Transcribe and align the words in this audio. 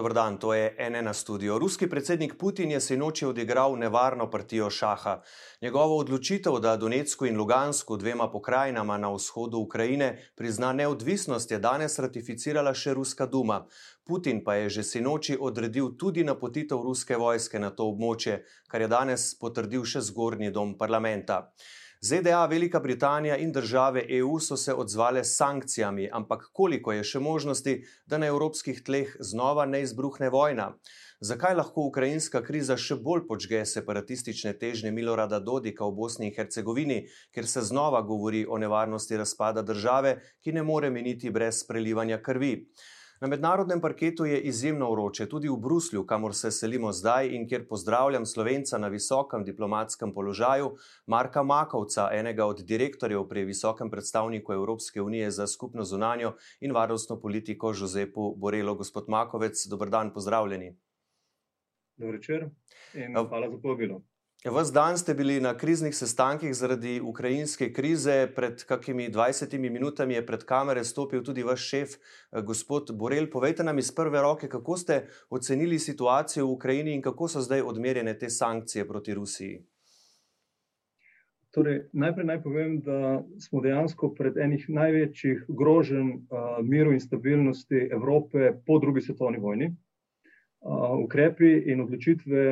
Dobro 0.00 0.14
dan, 0.14 0.38
to 0.38 0.54
je 0.54 0.76
NN 0.90 1.14
studio. 1.14 1.58
Ruski 1.58 1.90
predsednik 1.90 2.38
Putin 2.38 2.70
je 2.70 2.80
se 2.80 2.96
noči 2.96 3.26
odigral 3.26 3.76
nevarno 3.78 4.30
partijo 4.30 4.70
šaha. 4.70 5.20
Njegovo 5.62 5.96
odločitev, 5.96 6.56
da 6.58 6.76
Donetsku 6.76 7.26
in 7.26 7.36
Lugansku, 7.36 7.96
dvema 7.96 8.30
pokrajinama 8.30 8.96
na 8.98 9.10
vzhodu 9.12 9.58
Ukrajine, 9.58 10.32
prizna 10.36 10.72
neodvisnost, 10.72 11.50
je 11.50 11.58
danes 11.58 11.98
ratificirala 11.98 12.72
še 12.74 12.94
Ruska 12.94 13.26
duma. 13.26 13.66
Putin 14.04 14.40
pa 14.44 14.54
je 14.54 14.70
že 14.70 14.82
sinoči 14.82 15.36
odredil 15.40 15.92
tudi 15.98 16.24
napotitev 16.24 16.80
ruske 16.80 17.16
vojske 17.16 17.58
na 17.58 17.70
to 17.70 17.84
območje, 17.92 18.40
kar 18.68 18.80
je 18.80 18.88
danes 18.88 19.34
potrdil 19.38 19.84
še 19.84 20.00
zgornji 20.00 20.50
dom 20.50 20.78
parlamenta. 20.78 21.52
ZDA, 22.02 22.46
Velika 22.46 22.80
Britanija 22.80 23.36
in 23.36 23.52
države 23.52 24.04
EU 24.08 24.38
so 24.40 24.56
se 24.56 24.74
odzvale 24.74 25.24
s 25.24 25.36
sankcijami, 25.36 26.08
ampak 26.12 26.46
koliko 26.52 26.92
je 26.92 27.02
še 27.04 27.20
možnosti, 27.20 27.74
da 28.06 28.18
na 28.18 28.30
evropskih 28.32 28.78
tleh 28.84 29.10
znova 29.20 29.66
ne 29.66 29.82
izbruhne 29.84 30.30
vojna? 30.32 30.70
Zakaj 31.20 31.54
lahko 31.58 31.84
ukrajinska 31.90 32.40
kriza 32.46 32.78
še 32.80 32.96
bolj 32.96 33.26
počge 33.28 33.60
separatistične 33.68 34.54
težnje 34.62 34.94
Milorada 34.96 35.42
Dodika 35.44 35.84
v 35.84 35.92
Bosni 35.98 36.30
in 36.30 36.32
Hercegovini, 36.38 37.02
ker 37.36 37.44
se 37.44 37.60
znova 37.68 38.00
govori 38.00 38.46
o 38.48 38.56
nevarnosti 38.56 39.20
razpada 39.20 39.60
države, 39.62 40.14
ki 40.40 40.56
ne 40.56 40.64
more 40.64 40.88
miniti 40.90 41.28
brez 41.28 41.60
prelivanja 41.68 42.22
krvi? 42.22 42.54
Na 43.20 43.28
mednarodnem 43.28 43.80
parketu 43.80 44.24
je 44.24 44.40
izjemno 44.40 44.86
vroče, 44.90 45.26
tudi 45.28 45.48
v 45.48 45.56
Bruslju, 45.60 46.06
kamor 46.06 46.34
se 46.34 46.50
selimo 46.50 46.92
zdaj 46.92 47.26
in 47.36 47.42
kjer 47.48 47.66
pozdravljam 47.68 48.26
slovenca 48.26 48.78
na 48.78 48.88
visokem 48.88 49.44
diplomatskem 49.44 50.14
položaju, 50.14 50.70
Marka 51.06 51.42
Makovca, 51.42 52.08
enega 52.12 52.46
od 52.46 52.62
direktorjev 52.64 53.26
pri 53.28 53.44
visokem 53.44 53.90
predstavniku 53.90 54.52
Evropske 54.52 55.02
unije 55.02 55.30
za 55.30 55.46
skupno 55.46 55.84
zunanjo 55.84 56.32
in 56.60 56.72
varnostno 56.72 57.20
politiko 57.20 57.72
Žozepu 57.72 58.34
Borelo. 58.36 58.74
Gospod 58.74 59.04
Makovec, 59.08 59.66
dober 59.66 59.90
dan, 59.90 60.14
pozdravljeni. 60.14 60.72
Dobro 61.96 62.16
večer 62.16 62.48
in 62.94 63.16
hvala 63.28 63.50
za 63.50 63.58
povabilo. 63.62 64.00
Ves 64.44 64.72
dan 64.72 64.96
ste 64.98 65.12
bili 65.14 65.40
na 65.40 65.52
kriznih 65.56 65.92
sestankih 65.94 66.54
zaradi 66.56 67.00
ukrajinske 67.00 67.72
krize. 67.72 68.28
Pred 68.36 68.64
kakimi 68.64 69.10
20 69.12 69.58
minutami 69.58 70.14
je 70.14 70.26
pred 70.26 70.44
kamere 70.44 70.84
stopil 70.84 71.22
tudi 71.22 71.42
vaš 71.42 71.66
šef, 71.68 71.88
eh, 71.92 72.40
gospod 72.42 72.88
Borel. 72.92 73.26
Povejte 73.30 73.64
nam 73.64 73.78
iz 73.78 73.92
prve 73.92 74.22
roke, 74.22 74.48
kako 74.48 74.76
ste 74.76 75.06
ocenili 75.30 75.78
situacijo 75.78 76.46
v 76.46 76.52
Ukrajini 76.52 76.94
in 76.94 77.02
kako 77.02 77.28
so 77.28 77.40
zdaj 77.40 77.60
odmerjene 77.60 78.18
te 78.18 78.30
sankcije 78.30 78.88
proti 78.88 79.14
Rusiji. 79.14 79.60
Torej, 81.50 81.82
najprej 81.92 82.26
naj 82.26 82.42
povem, 82.42 82.80
da 82.80 83.22
smo 83.38 83.60
dejansko 83.60 84.14
pred 84.14 84.36
enih 84.36 84.64
največjih 84.68 85.44
groženj 85.48 86.10
uh, 86.14 86.64
miru 86.64 86.92
in 86.92 87.00
stabilnosti 87.00 87.88
Evrope 87.92 88.52
po 88.66 88.78
drugi 88.78 89.00
svetovni 89.00 89.38
vojni 89.38 89.74
ukrepi 91.04 91.50
in 91.72 91.80
odločitve 91.80 92.42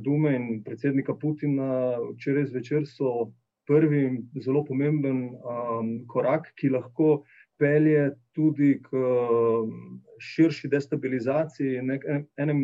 Dume 0.00 0.34
in 0.36 0.62
predsednika 0.64 1.14
Putina 1.14 1.98
včeraj 2.14 2.46
zvečer 2.46 2.86
so 2.88 3.32
prvi 3.68 4.22
zelo 4.42 4.64
pomemben 4.64 5.28
um, 5.30 5.90
korak, 6.08 6.48
ki 6.56 6.72
lahko 6.74 7.22
pelje 7.60 8.14
tudi 8.34 8.80
k 8.82 9.02
širši 10.18 10.68
destabilizaciji 10.72 11.76
in 11.78 11.92
enem 12.40 12.62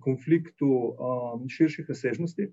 konfliktu 0.00 0.70
um, 0.70 1.44
širših 1.48 1.86
razsežnosti. 1.88 2.48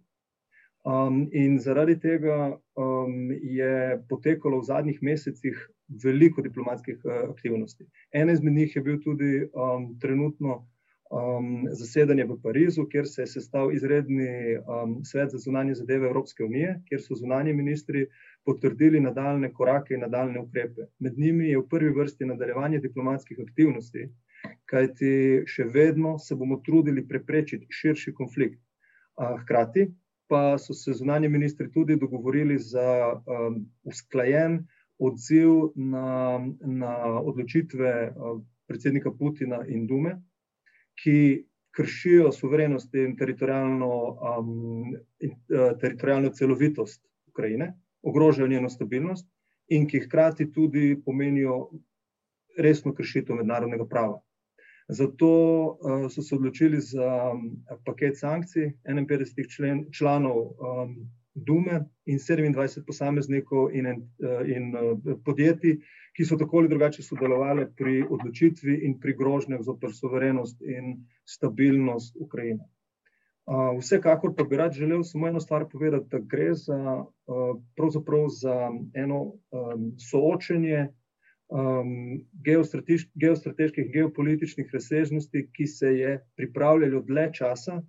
Um, 0.85 1.23
in 1.33 1.57
zaradi 1.59 1.95
tega 1.97 2.59
um, 2.77 3.31
je 3.41 3.97
potekalo 4.09 4.59
v 4.59 4.67
zadnjih 4.67 4.99
mesecih 5.01 5.57
veliko 6.03 6.43
diplomatskih 6.45 6.99
uh, 7.01 7.23
aktivnosti. 7.31 7.87
Ena 8.13 8.35
izmed 8.35 8.53
njih 8.53 8.75
je 8.75 8.83
bil 8.85 8.99
tudi 9.01 9.31
um, 9.47 9.95
trenutno 9.99 10.67
um, 11.15 11.67
zasedanje 11.71 12.25
v 12.25 12.37
Parizu, 12.43 12.85
kjer 12.91 13.07
se 13.07 13.21
je 13.21 13.27
sestal 13.27 13.71
izredni 13.73 14.57
um, 14.57 14.97
svet 15.03 15.31
za 15.31 15.37
zunanje 15.37 15.75
zadeve 15.75 16.07
Evropske 16.07 16.43
unije, 16.43 16.81
kjer 16.89 17.01
so 17.01 17.15
zunanje 17.15 17.53
ministri 17.53 18.05
potrdili 18.45 18.99
nadaljne 18.99 19.53
korake 19.53 19.93
in 19.93 20.03
nadaljne 20.03 20.39
ukrepe. 20.39 20.89
Med 20.99 21.17
njimi 21.17 21.49
je 21.49 21.57
v 21.57 21.67
prvi 21.69 21.93
vrsti 21.99 22.25
nadaljevanje 22.25 22.79
diplomatskih 22.79 23.39
aktivnosti, 23.47 24.09
kajti 24.69 25.43
še 25.47 25.63
vedno 25.73 26.17
se 26.19 26.35
bomo 26.35 26.59
trudili 26.65 27.07
preprečiti 27.07 27.67
širši 27.69 28.13
konflikt. 28.13 28.59
Uh, 29.15 29.39
hkrati 29.41 29.87
pa 30.27 30.57
so 30.57 30.73
se 30.73 30.93
zunanje 30.93 31.29
ministri 31.29 31.71
tudi 31.71 31.95
dogovorili 31.95 32.57
za 32.59 33.13
um, 33.13 33.61
usklajen 33.83 34.65
odziv 34.97 35.49
na, 35.75 36.39
na 36.61 36.95
odločitve 37.21 37.91
uh, 38.09 38.39
predsednika 38.67 39.11
Putina 39.11 39.59
in 39.67 39.85
Dume, 39.87 40.15
ki 41.03 41.45
kršijo 41.75 42.31
suverenost 42.31 42.94
in 42.95 43.16
teritorijalno, 43.19 43.89
um, 44.39 44.94
uh, 44.94 45.79
teritorijalno 45.81 46.29
celovitost 46.29 47.01
Ukrajine, 47.28 47.73
ogrožajo 48.01 48.47
njeno 48.47 48.69
stabilnost 48.69 49.28
in 49.67 49.88
ki 49.88 50.00
hkrati 50.06 50.51
tudi 50.51 51.01
pomenijo 51.06 51.69
resno 52.57 52.94
kršitev 52.94 53.35
mednarodnega 53.35 53.88
prava. 53.89 54.22
Zato 54.88 55.28
uh, 55.66 56.07
so 56.11 56.22
se 56.22 56.35
odločili 56.35 56.79
za 56.81 57.31
um, 57.33 57.50
paket 57.85 58.19
sankcij 58.19 58.72
51 58.85 59.56
člen, 59.56 59.85
članov 59.91 60.38
um, 60.38 60.95
Dume 61.35 61.81
in 62.06 62.19
27 62.19 62.85
posameznikov 62.88 63.73
in, 63.75 63.85
in, 63.85 64.03
in 64.56 64.69
uh, 64.75 65.18
podjetij, 65.25 65.78
ki 66.16 66.25
so 66.25 66.38
tako 66.40 66.62
ali 66.62 66.72
drugače 66.72 67.03
sodelovali 67.03 67.68
pri 67.75 68.06
odločitvi 68.09 68.78
in 68.88 68.96
pri 69.00 69.16
grožnjah 69.19 69.59
zoper 69.62 69.91
soverenost 69.94 70.62
in 70.63 70.95
stabilnost 71.28 72.16
Ukrajine. 72.19 72.63
Uh, 73.45 73.75
vsekakor 73.78 74.34
pa 74.38 74.44
bi 74.44 74.57
rad 74.57 74.74
želel 74.74 75.03
samo 75.03 75.28
eno 75.28 75.40
stvar 75.40 75.68
povedati, 75.72 76.07
da 76.12 76.19
gre 76.19 76.53
za, 76.53 77.03
uh, 77.28 78.29
za 78.41 78.56
eno 78.94 79.34
soočenje 80.09 80.88
um, 81.47 82.22
geostrateških, 83.16 83.91
geopolitičnih 83.94 84.69
razsežnosti, 84.74 85.50
ki 85.53 85.68
se 85.68 85.88
je 85.97 86.16
pripravljalo 86.35 87.01
dlje 87.01 87.29
časa 87.34 87.81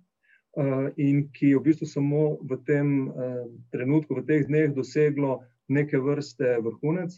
in 0.97 1.27
ki 1.33 1.51
je 1.51 1.57
v 1.59 1.63
bistvu 1.67 1.85
samo 1.85 2.21
v 2.49 2.57
tem 2.65 3.09
uh, 3.09 3.45
trenutku, 3.69 4.17
v 4.17 4.25
teh 4.25 4.47
dneh 4.49 4.73
doseglo 4.73 5.43
neke 5.69 5.99
vrste 6.01 6.57
vrhunec 6.65 7.13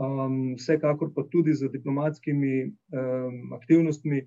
um, 0.00 0.56
vsekakor 0.56 1.12
pa 1.14 1.22
tudi 1.30 1.54
z 1.54 1.68
diplomatskimi 1.68 2.64
um, 2.64 3.52
aktivnostmi 3.52 4.22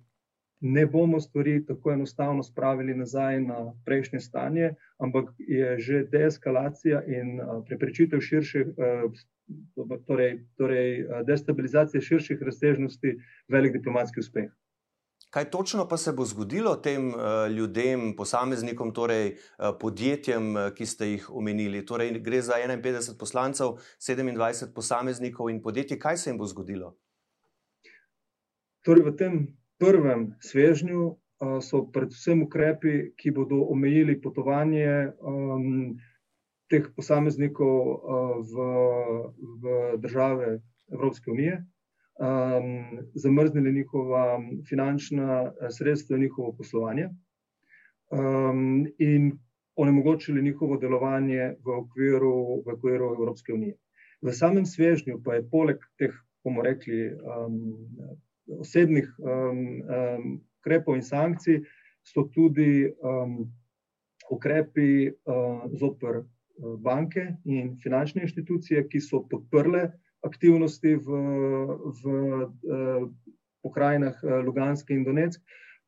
ne 0.61 0.85
bomo 0.85 1.19
stvari 1.19 1.65
tako 1.65 1.91
enostavno 1.91 2.43
spravili 2.43 2.95
nazaj 2.95 3.41
na 3.41 3.73
prejšnje 3.85 4.19
stanje, 4.19 4.73
ampak 4.97 5.33
je 5.37 5.79
že 5.79 6.03
deeskalacija 6.11 7.03
in 7.07 7.39
uh, 7.39 7.63
preprečitev 7.67 8.21
širših, 8.21 8.67
uh, 8.77 9.97
torej, 10.07 10.45
torej 10.55 11.05
destabilizacije 11.27 12.01
širših 12.01 12.41
razsežnosti, 12.41 13.17
velik 13.47 13.73
diplomatski 13.73 14.19
uspeh. 14.19 14.51
Kaj 15.33 15.49
točno 15.49 15.87
pa 15.89 15.97
se 15.97 16.11
bo 16.13 16.25
zgodilo 16.25 16.75
tem 16.75 17.07
uh, 17.07 17.15
ljudem, 17.49 18.15
posameznikom, 18.15 18.91
torej 18.93 19.31
uh, 19.31 19.71
podjetjem, 19.81 20.51
uh, 20.55 20.67
ki 20.77 20.85
ste 20.85 21.07
jih 21.07 21.25
omenili? 21.33 21.81
Torej, 21.85 22.19
gre 22.21 22.41
za 22.41 22.59
51 22.61 23.17
poslancev, 23.19 23.79
27 23.97 24.69
posameznikov 24.75 25.49
in 25.49 25.61
podjetij. 25.61 25.97
Kaj 25.99 26.17
se 26.17 26.29
jim 26.29 26.37
bo 26.37 26.45
zgodilo? 26.45 26.93
Torej, 28.85 29.07
v 29.09 29.15
tem 29.17 29.41
prvem 29.81 30.29
svežnju 30.37 31.01
uh, 31.01 31.57
so 31.65 31.81
predvsem 31.89 32.45
ukrepi, 32.45 33.15
ki 33.17 33.33
bodo 33.33 33.65
omejili 33.73 34.19
potovanje 34.21 35.17
um, 35.17 35.97
teh 36.69 36.93
posameznikov 36.93 37.81
uh, 37.89 38.37
v, 38.53 38.69
v 39.65 39.81
države 39.97 40.59
Evropske 40.93 41.33
unije 41.33 41.63
um, 42.19 43.05
zamrznili 43.13 43.73
njihova 43.73 44.39
finančna 44.69 45.43
eh, 45.43 45.71
sredstva 45.71 46.15
in 46.15 46.21
njihovo 46.21 46.53
poslovanje 46.57 47.09
um, 48.11 48.87
in 48.97 49.39
onemogočili 49.75 50.41
njihovo 50.41 50.77
delovanje 50.77 51.55
v 51.65 51.77
okviru, 51.77 52.63
v 52.65 52.73
okviru 52.73 53.05
Evropske 53.05 53.53
unije. 53.53 53.75
V 54.21 54.33
samem 54.33 54.65
svežnju 54.65 55.21
pa 55.23 55.33
je 55.35 55.49
poleg 55.49 55.77
teh, 55.97 56.13
bomo 56.43 56.61
rekli, 56.61 57.09
um, 57.13 57.87
osebnih 58.59 59.09
ukrepov 60.61 60.91
um, 60.91 60.93
um, 60.93 60.99
in 60.99 61.03
sankcij, 61.03 61.61
so 62.03 62.27
tudi 62.35 62.91
um, 63.01 63.51
ukrepi 64.31 65.09
uh, 65.09 65.65
zoper 65.79 66.23
banke 66.77 67.35
in 67.45 67.77
finančne 67.83 68.21
inštitucije, 68.21 68.87
ki 68.87 69.01
so 69.01 69.23
podprle 69.29 69.89
aktivnosti 70.23 70.95
v, 70.95 71.07
v 72.01 72.03
eh, 72.43 73.03
pokrajinah 73.63 74.15
eh, 74.23 74.39
Luganske 74.45 74.93
in 74.93 75.03
Donetsk, 75.03 75.41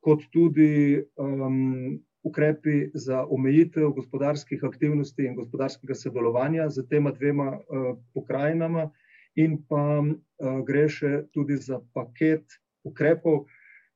kot 0.05 0.21
tudi 0.31 1.01
um, 1.17 1.97
ukrepi 2.25 2.91
za 2.93 3.23
omejitev 3.25 3.89
gospodarskih 3.97 4.63
aktivnosti 4.63 5.25
in 5.25 5.35
gospodarskega 5.35 5.95
sodelovanja 5.97 6.69
z 6.69 6.85
tema 6.89 7.11
dvema 7.11 7.57
uh, 7.57 7.97
pokrajinama, 8.13 8.91
in 9.35 9.57
pa 9.69 10.01
uh, 10.01 10.59
gre 10.65 10.85
še 10.89 11.25
tudi 11.33 11.57
za 11.57 11.81
paket 11.93 12.45
ukrepov, 12.85 13.45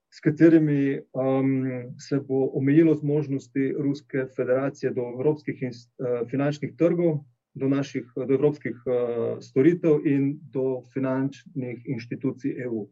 s 0.09 0.21
katerimi 0.25 0.97
um, 1.13 1.93
se 2.01 2.17
bo 2.19 2.49
omejilo 2.57 2.95
zmožnosti 2.97 3.73
Ruske 3.77 4.25
federacije 4.35 4.91
do 4.97 5.05
evropskih 5.13 5.61
in, 5.61 5.73
uh, 6.01 6.23
finančnih 6.29 6.73
trgov, 6.77 7.21
do 7.59 7.69
naših 7.69 8.07
do 8.15 8.33
evropskih 8.33 8.77
uh, 8.85 9.37
storitev 9.43 10.05
in 10.07 10.31
do 10.53 10.81
finančnih 10.93 11.83
inštitucij 11.85 12.63
EU. 12.65 12.87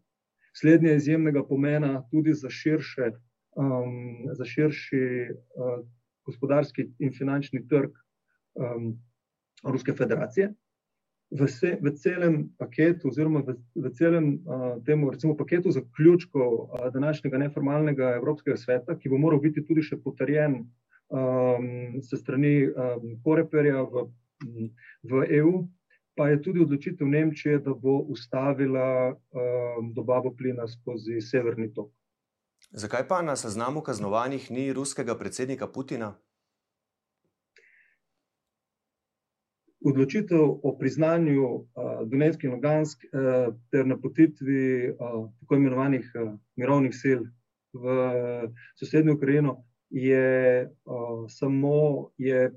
Slednje 0.53 0.89
je 0.89 0.97
izjemnega 0.97 1.43
pomena 1.45 2.03
tudi 2.11 2.33
za 2.33 2.49
širše 2.49 3.11
um, 3.57 4.27
za 4.33 4.45
širši 4.45 5.03
uh, 5.31 5.85
gospodarski 6.25 6.89
in 6.99 7.13
finančni 7.13 7.67
trg 7.67 7.91
um, 8.55 8.95
Ruske 9.63 9.93
federacije. 9.93 10.53
V, 11.39 11.47
se, 11.47 11.73
v 11.81 11.91
celem 11.99 12.35
paketu, 12.59 13.09
oziroma 13.09 13.41
v, 13.43 13.57
v 13.75 13.89
celem 13.97 14.27
uh, 14.45 14.77
temu, 14.85 15.09
recimo, 15.11 15.35
paketu 15.35 15.71
zaključkov 15.71 16.53
uh, 16.53 16.85
današnjega 16.93 17.37
neformalnega 17.37 18.13
Evropskega 18.15 18.57
sveta, 18.57 18.95
ki 18.95 19.09
bo 19.09 19.17
moral 19.17 19.41
biti 19.43 19.65
tudi 19.65 19.83
še 19.83 19.97
potrjen 20.03 20.61
um, 21.09 21.97
se 22.01 22.21
strani 22.21 22.69
um, 22.69 23.17
Koreperja 23.25 23.81
v, 23.81 24.05
v 25.03 25.25
EU, 25.39 25.67
pa 26.17 26.29
je 26.29 26.41
tudi 26.41 26.61
odločitev 26.61 27.07
Nemčije, 27.07 27.59
da 27.59 27.73
bo 27.73 27.97
ustavila 28.09 29.13
um, 29.13 29.93
dobavo 29.93 30.33
plina 30.37 30.67
skozi 30.67 31.21
severni 31.21 31.73
tok. 31.73 31.91
Zakaj 32.71 33.07
pa 33.07 33.21
na 33.21 33.35
seznamu 33.35 33.81
kaznovanih 33.81 34.51
ni 34.51 34.73
ruskega 34.73 35.15
predsednika 35.15 35.67
Putina? 35.67 36.17
Odločitev 39.85 40.41
o 40.63 40.75
priznanju 40.79 41.45
uh, 41.45 41.63
Donetsk 42.09 42.43
in 42.43 42.51
Lugansk 42.51 43.05
uh, 43.05 43.53
ter 43.71 43.85
napotitvi 43.87 44.89
uh, 44.89 45.29
tako 45.39 45.55
imenovanih 45.55 46.11
uh, 46.15 46.33
mirovnih 46.55 46.95
sil 47.01 47.21
v 47.73 47.85
uh, 47.85 48.49
sosednjo 48.75 49.15
Ukrajino 49.15 49.63
je 49.89 50.65
uh, 50.65 51.29
samo 51.29 52.09
je 52.17 52.51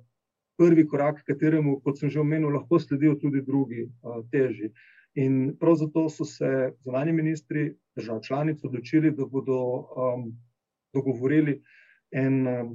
prvi 0.60 0.84
korak, 0.88 1.22
kateremu, 1.24 1.78
kot 1.80 1.96
sem 1.98 2.10
že 2.12 2.20
omenil, 2.20 2.52
lahko 2.52 2.76
sledijo 2.78 3.14
tudi 3.16 3.40
drugi, 3.40 3.86
težji. 4.32 4.74
In 5.18 5.56
prav 5.58 5.78
zato 5.80 6.08
so 6.12 6.24
se 6.28 6.72
zunani 6.84 7.12
ministri 7.12 7.70
držav 7.96 8.20
članic 8.26 8.64
odločili, 8.64 9.10
da 9.10 9.26
bodo 9.26 9.56
um, 9.56 10.26
dogovorili 10.92 11.62
en 12.12 12.46
um, 12.46 12.68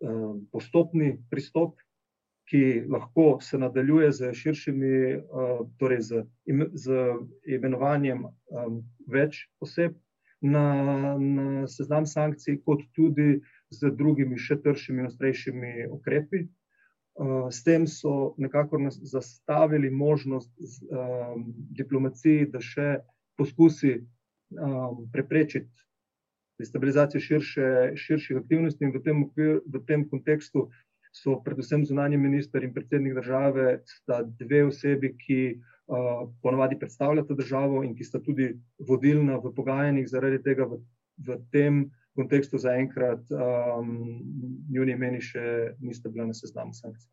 um, 0.00 0.46
postopni 0.52 1.16
pristop, 1.30 1.80
ki 2.50 2.84
lahko 2.90 3.38
se 3.40 3.58
nadaljuje 3.58 4.12
z 4.12 4.32
širšimi, 4.34 5.16
uh, 5.16 5.66
torej 5.78 6.00
z, 6.02 6.22
z 6.74 7.02
imenovanjem 7.46 8.24
um, 8.26 8.80
več 9.08 9.46
oseb 9.60 9.96
na, 10.40 10.64
na 11.18 11.66
seznam 11.68 12.06
sankcij, 12.06 12.60
kot 12.64 12.82
tudi 12.94 13.40
z 13.70 13.90
drugimi, 13.96 14.38
še 14.38 14.60
tršimi 14.62 15.04
in 15.04 15.10
ostrejšimi 15.10 15.74
ukrepi. 15.90 16.46
Uh, 17.20 17.50
s 17.52 17.60
tem 17.64 17.86
so 17.86 18.34
nekako 18.40 18.78
zastavili 18.88 19.90
možnost 19.90 20.50
um, 20.56 21.44
diplomaciji, 21.76 22.46
da 22.48 22.62
še 22.64 23.02
poskusi 23.36 23.98
um, 24.00 25.02
preprečiti 25.12 25.68
destabilizacijo 26.60 27.20
širše, 27.20 27.66
širših 27.96 28.40
aktivnosti. 28.40 28.84
In 28.84 28.94
v 28.96 29.02
tem, 29.04 29.20
okvir, 29.26 29.60
v 29.68 29.82
tem 29.88 30.06
kontekstu 30.08 30.70
so 31.12 31.36
predvsem 31.44 31.84
zunanji 31.84 32.16
minister 32.16 32.64
in 32.64 32.72
predsednik 32.72 33.18
države, 33.20 33.82
sta 33.84 34.22
dve 34.40 34.64
osebi, 34.70 35.12
ki 35.20 35.40
uh, 35.52 36.24
ponovadi 36.40 36.78
predstavljata 36.80 37.36
državo 37.36 37.84
in 37.84 37.92
ki 37.98 38.08
sta 38.08 38.20
tudi 38.24 38.54
vodilna 38.88 39.40
v 39.44 39.52
pogajanjih, 39.56 40.08
zaradi 40.08 40.40
tega 40.44 40.68
v, 40.72 40.80
v 41.26 41.40
tem 41.52 41.82
kontekstu 42.20 42.60
zaenkrat 42.60 43.32
um, 43.32 43.96
njuni 44.70 44.98
meni 45.00 45.24
še 45.24 45.74
niste 45.80 46.12
bili 46.12 46.28
na 46.28 46.36
seznamu 46.36 46.76
sankcij. 46.76 47.08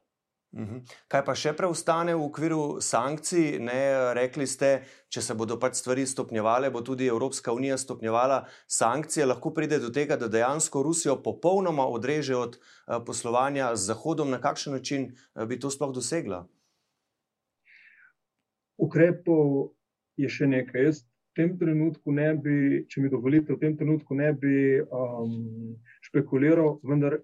Mhm. 0.55 0.79
Kaj 1.11 1.21
pa 1.27 1.33
še 1.35 1.51
preostane 1.57 2.15
v 2.15 2.23
okviru 2.23 2.79
sankcij? 2.81 3.59
Ne, 3.59 4.13
rekli 4.15 4.47
ste, 4.47 4.69
če 5.11 5.21
se 5.21 5.35
bodo 5.35 5.57
pač 5.59 5.75
stvari 5.81 6.05
stopnjevale, 6.07 6.71
bo 6.71 6.81
tudi 6.81 7.09
Evropska 7.11 7.51
unija 7.53 7.77
stopnjevala 7.77 8.45
sankcije. 8.65 9.27
Lahko 9.27 9.51
pride 9.53 9.81
do 9.83 9.91
tega, 9.93 10.15
da 10.17 10.31
dejansko 10.31 10.83
Rusijo 10.87 11.17
popolnoma 11.23 11.85
odreže 11.91 12.35
od 12.35 12.55
eh, 12.57 12.97
poslovanja 13.05 13.73
z 13.75 13.91
Zahodom. 13.91 14.31
Na 14.31 14.39
kakšen 14.41 14.79
način 14.79 15.11
eh, 15.11 15.45
bi 15.45 15.59
to 15.59 15.69
sploh 15.69 15.91
dosegla? 15.93 16.45
Ukrepov 18.77 19.75
je 20.17 20.31
še 20.31 20.47
nekaj. 20.47 20.89
Jaz 20.89 21.03
tem 21.37 21.53
trenutku 21.59 22.11
ne 22.11 22.31
bi, 22.41 22.57
če 22.89 23.01
mi 23.03 23.11
dovolite, 23.13 23.53
v 23.53 23.61
tem 23.61 23.77
trenutku 23.77 24.17
ne 24.17 24.31
bi 24.33 24.81
um, 24.81 25.75
špekuliral, 26.09 26.79
vendar 26.83 27.19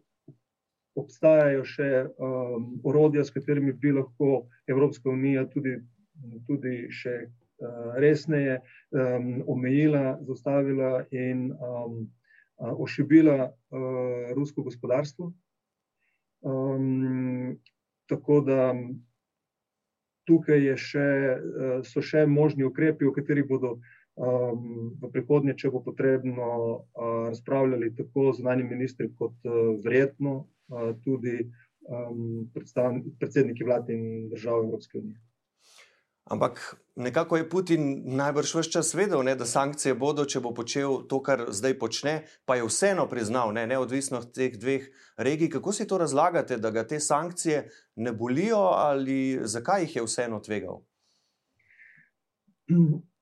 obstajajo 0.99 1.63
še 1.65 1.89
um, 2.21 2.67
orodja, 2.85 3.25
s 3.25 3.33
katerimi 3.33 3.73
bi 3.73 3.93
lahko 3.95 4.45
Evropska 4.69 5.09
unija 5.09 5.45
tudi, 5.49 5.79
tudi 6.47 6.75
še 6.93 7.15
uh, 7.25 7.95
resneje 8.01 8.59
um, 8.93 9.41
omejila, 9.49 10.19
zaustavila 10.27 10.91
in 11.11 11.49
um, 11.53 12.03
uh, 12.61 12.75
ošibila 12.85 13.49
uh, 13.49 14.35
rusko 14.37 14.65
gospodarstvo. 14.69 15.31
Um, 16.43 17.57
tako 18.11 18.41
da 18.45 18.73
tukaj 20.29 20.75
še, 20.79 21.09
uh, 21.33 21.75
so 21.87 22.03
še 22.05 22.27
možni 22.29 22.67
ukrepi, 22.67 23.07
o 23.09 23.15
katerih 23.15 23.49
bodo. 23.49 23.79
Um, 24.13 24.93
v 25.01 25.09
prihodnje, 25.09 25.55
če 25.57 25.71
bo 25.73 25.81
potrebno, 25.81 26.45
uh, 26.45 27.13
razpravljali 27.33 27.95
tako 27.97 28.29
zunani 28.37 28.63
ministri, 28.63 29.09
kot 29.17 29.39
uh, 29.49 29.73
verjetno 29.83 30.43
tudi 31.03 31.33
um, 31.89 32.45
predsedniki 33.19 33.65
vlad 33.67 33.89
in 33.89 34.29
držav 34.29 34.63
Evropske 34.63 34.97
unije. 34.97 35.19
Ampak 36.23 36.75
nekako 36.95 37.37
je 37.37 37.49
Putin 37.49 38.01
najbrž 38.15 38.55
vse 38.55 38.71
čas 38.71 38.93
vedel, 38.95 39.23
ne, 39.27 39.35
da 39.35 39.45
sankcije 39.45 39.95
bodo, 39.99 40.23
če 40.25 40.39
bo 40.39 40.53
počel 40.55 41.01
to, 41.09 41.19
kar 41.19 41.45
zdaj 41.51 41.75
počne, 41.79 42.13
pa 42.45 42.55
je 42.55 42.63
vseeno 42.63 43.09
priznal, 43.11 43.51
ne, 43.53 43.65
neodvisno 43.67 44.21
od 44.23 44.31
teh 44.31 44.55
dveh 44.55 44.87
regij. 45.17 45.49
Kako 45.57 45.73
si 45.75 45.87
to 45.87 45.97
razlagate, 45.99 46.57
da 46.57 46.71
ga 46.71 46.87
te 46.87 46.99
sankcije 46.99 47.67
ne 47.95 48.13
bolijo 48.13 48.61
ali 48.71 49.39
zakaj 49.43 49.81
jih 49.83 49.95
je 49.95 50.05
vseeno 50.07 50.39
tvegal? 50.39 50.79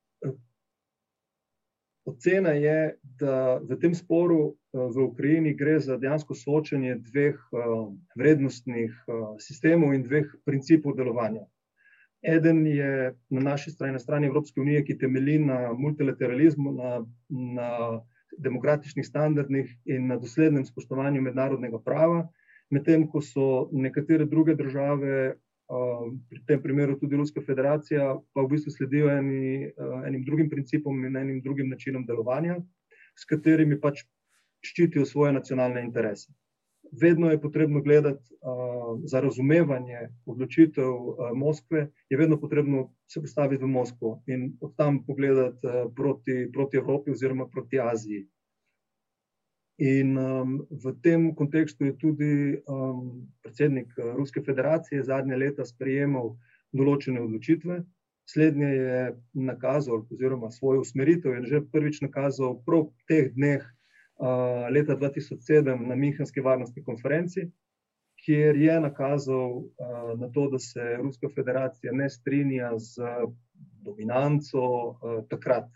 Ocena 2.05 2.50
je, 2.50 2.96
da 3.03 3.62
v 3.62 3.77
tem 3.77 3.93
sporu 3.96 4.39
eh, 4.50 4.77
v 4.96 5.03
Ukrajini 5.05 5.53
gre 5.53 5.79
za 5.79 5.98
dejansko 6.01 6.34
soočenje 6.36 6.96
dveh 7.12 7.38
eh, 7.38 7.65
vrednostnih 8.17 8.89
eh, 8.89 9.25
sistemov 9.39 9.93
in 9.93 10.03
dveh 10.03 10.25
principov 10.46 10.98
delovanja. 10.98 11.46
Eden 12.22 12.65
je 12.67 13.13
na 13.29 13.41
naši 13.41 13.72
strani, 13.72 13.93
na 13.93 14.00
strani 14.00 14.27
Evropske 14.27 14.62
unije, 14.62 14.84
ki 14.86 14.98
temelji 14.98 15.39
na 15.39 15.74
multilateralizmu, 15.74 16.74
na, 16.74 16.91
na 17.29 17.70
demokratičnih 18.38 19.05
standardih 19.05 19.70
in 19.86 20.08
na 20.08 20.17
doslednem 20.17 20.65
spoštovanju 20.65 21.22
mednarodnega 21.22 21.81
prava, 21.86 22.27
medtem 22.70 23.08
ko 23.10 23.22
so 23.22 23.48
nekatere 23.72 24.25
druge 24.25 24.55
države 24.55 25.36
pri 26.30 26.40
tem 26.48 26.62
primeru 26.62 26.98
tudi 27.00 27.16
Ruska 27.16 27.42
federacija, 27.46 28.16
pa 28.34 28.44
v 28.44 28.51
bistvu 28.51 28.74
sledijo 28.75 29.10
eni, 29.10 29.72
enim 30.08 30.24
drugim 30.28 30.50
principom 30.50 31.06
in 31.06 31.16
enim 31.18 31.42
drugim 31.42 31.70
načinom 31.72 32.06
delovanja, 32.06 32.58
s 33.16 33.28
katerimi 33.30 33.80
pač 33.80 34.04
ščitijo 34.66 35.06
svoje 35.06 35.34
nacionalne 35.34 35.84
interese. 35.86 36.32
Vedno 37.01 37.30
je 37.32 37.40
potrebno 37.42 37.80
gledati 37.82 38.34
uh, 38.36 39.00
za 39.08 39.22
razumevanje 39.24 40.10
odločitev 40.25 40.90
uh, 40.92 41.30
Moskve, 41.36 41.86
je 42.10 42.18
vedno 42.20 42.40
potrebno 42.40 42.90
se 43.08 43.22
postaviti 43.22 43.63
v 43.63 43.72
Moskvo 43.72 44.18
in 44.28 44.58
od 44.62 44.75
tam 44.75 45.00
pogledati 45.06 45.72
proti, 45.96 46.50
proti 46.54 46.78
Evropi 46.78 47.16
oziroma 47.16 47.48
proti 47.48 47.80
Aziji. 47.80 48.25
In 49.81 50.13
um, 50.17 50.61
v 50.69 50.93
tem 51.01 51.33
kontekstu 51.33 51.89
je 51.89 51.97
tudi 51.97 52.61
um, 52.69 53.25
predsednik 53.41 53.89
uh, 53.97 54.13
Ruske 54.13 54.43
federacije 54.45 55.01
zadnje 55.01 55.39
leta 55.41 55.65
sprejemal 55.65 56.35
določene 56.69 57.17
odločitve. 57.17 57.79
Slednje 58.29 58.69
je 58.69 59.00
nakazal, 59.33 60.03
oziroma 60.13 60.51
svojo 60.53 60.85
usmeritev, 60.85 61.33
in 61.39 61.50
že 61.50 61.63
prvič 61.73 61.97
nakazal 62.05 62.59
prav 62.61 62.91
v 62.91 63.09
teh 63.09 63.33
dneh 63.33 63.65
uh, 63.65 64.69
leta 64.69 64.93
2007 64.93 65.73
na 65.73 65.97
Münchenski 65.97 66.45
varnostni 66.45 66.85
konferenci, 66.85 67.50
kjer 68.21 68.53
je 68.61 68.75
nakazal 68.85 69.65
uh, 69.65 70.13
na 70.13 70.29
to, 70.29 70.45
da 70.53 70.61
se 70.61 70.93
Ruska 71.01 71.33
federacija 71.33 71.89
ne 71.89 72.05
strinja 72.05 72.75
z 72.77 73.01
dominanco 73.81 74.61
uh, 74.61 75.23
takrat 75.25 75.73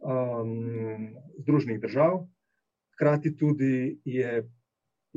um, 0.00 1.12
Združenih 1.44 1.84
držav. 1.84 2.24
Hkrati 2.94 3.36
tudi 3.36 3.98
je 4.04 4.42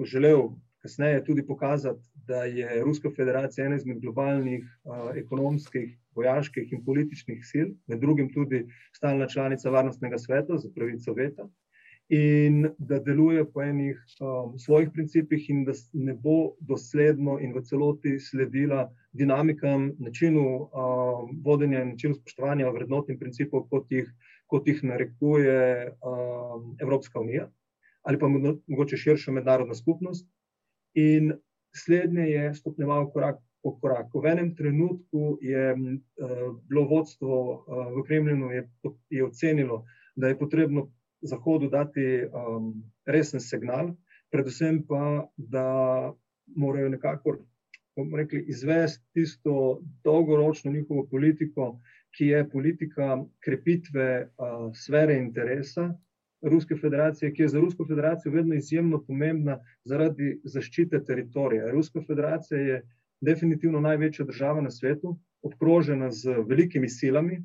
želel 0.05 0.50
kasneje 0.81 1.24
tudi 1.24 1.46
pokazati, 1.48 2.03
da 2.27 2.43
je 2.43 2.84
Ruska 2.84 3.10
federacija 3.15 3.65
ena 3.65 3.75
izmed 3.75 4.00
globalnih 4.00 4.63
uh, 4.84 5.15
ekonomskih, 5.15 5.98
vojaških 6.15 6.74
in 6.74 6.86
političnih 6.86 7.46
sil, 7.50 7.67
med 7.88 8.00
drugim 8.00 8.34
tudi 8.34 8.65
stalna 8.96 9.27
članica 9.27 9.69
Varnostnega 9.69 10.17
sveta 10.17 10.57
za 10.57 10.69
pravico 10.75 11.13
veta. 11.13 11.48
In 12.10 12.69
da 12.77 13.00
deluje 13.00 13.43
po 13.51 13.62
enih 13.62 14.00
um, 14.19 14.60
svojih 14.60 14.89
principih, 14.93 15.50
in 15.50 15.65
da 15.65 15.74
ne 15.93 16.13
bo 16.13 16.55
dosledno 16.60 17.36
in 17.39 17.51
v 17.53 17.63
celoti 17.67 18.19
sledila 18.19 18.88
dinamikam, 19.12 19.91
načinu 20.00 20.46
um, 20.48 21.36
vodenja 21.43 21.81
in 21.84 21.89
načinu 21.89 22.15
spoštovanja 22.15 22.72
vrednot 22.72 23.10
in 23.10 23.19
principov, 23.19 23.67
kot 23.69 23.91
jih, 23.91 24.07
kot 24.48 24.67
jih 24.67 24.84
narekuje 24.84 25.60
um, 26.00 26.75
Evropska 26.79 27.19
unija 27.19 27.50
ali 28.08 28.20
pa 28.20 28.28
mogoče 28.68 28.98
širša 28.98 29.32
mednarodna 29.36 29.76
skupnost. 29.76 30.28
In 30.96 31.34
slednje 31.76 32.30
je 32.30 32.54
stopnjeval 32.56 33.10
korak 33.12 33.42
po 33.64 33.74
koraku. 33.82 34.22
V 34.24 34.32
enem 34.32 34.54
trenutku 34.56 35.38
je 35.42 35.74
uh, 35.74 35.82
bilo 36.70 36.86
vodstvo 36.88 37.40
uh, 37.68 37.90
v 37.98 38.06
Kremlinu 38.08 38.52
je, 38.52 38.64
je 39.10 39.26
ocenilo, 39.26 39.84
da 40.16 40.32
je 40.32 40.40
potrebno 40.40 40.88
Zahodu 41.22 41.68
dati 41.70 42.24
um, 42.30 42.72
resen 43.06 43.42
signal, 43.42 43.96
predvsem 44.32 44.84
pa, 44.88 45.28
da 45.38 46.14
morajo 46.56 46.90
nekako 46.90 47.38
rekli, 48.16 48.44
izvesti 48.48 49.04
tisto 49.14 49.82
dolgoročno 50.06 50.72
njihovo 50.72 51.08
politiko, 51.12 51.80
ki 52.18 52.28
je 52.32 52.50
politika 52.50 53.18
krepitve 53.44 54.08
uh, 54.22 54.70
sfere 54.78 55.18
interesa, 55.18 55.90
Ruske 56.50 56.75
federacije, 56.75 57.34
ki 57.34 57.42
je 57.42 57.48
za 57.48 57.60
Rusko 57.60 57.86
federacijo 57.86 58.32
vedno 58.32 58.56
izjemno 58.56 59.01
pomembna 59.08 59.60
zaradi 59.86 60.39
zaščite 60.44 61.04
teritorija. 61.06 61.72
Ruska 61.72 62.01
federacija 62.08 62.60
je 62.60 62.82
definitivno 63.22 63.80
največja 63.80 64.25
država 64.25 64.62
na 64.62 64.72
svetu, 64.72 65.18
obkrožena 65.42 66.12
z 66.12 66.42
velikimi 66.48 66.89
silami, 66.89 67.44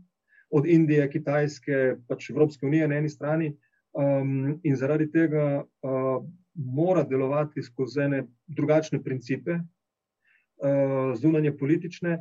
od 0.51 0.67
Indije, 0.69 1.09
Kitajske, 1.11 1.97
pač 2.09 2.31
Evropske 2.31 2.67
unije 2.67 2.89
na 2.89 2.99
eni 3.01 3.09
strani, 3.09 3.55
um, 3.93 4.59
in 4.63 4.77
zaradi 4.77 5.09
tega 5.11 5.63
uh, 5.65 6.25
mora 6.55 7.05
delovati 7.09 7.63
skozi 7.63 8.01
ene 8.01 8.27
drugačne 8.47 9.03
principe, 9.03 9.57
uh, 9.63 11.17
zunanje 11.17 11.57
politične. 11.57 12.19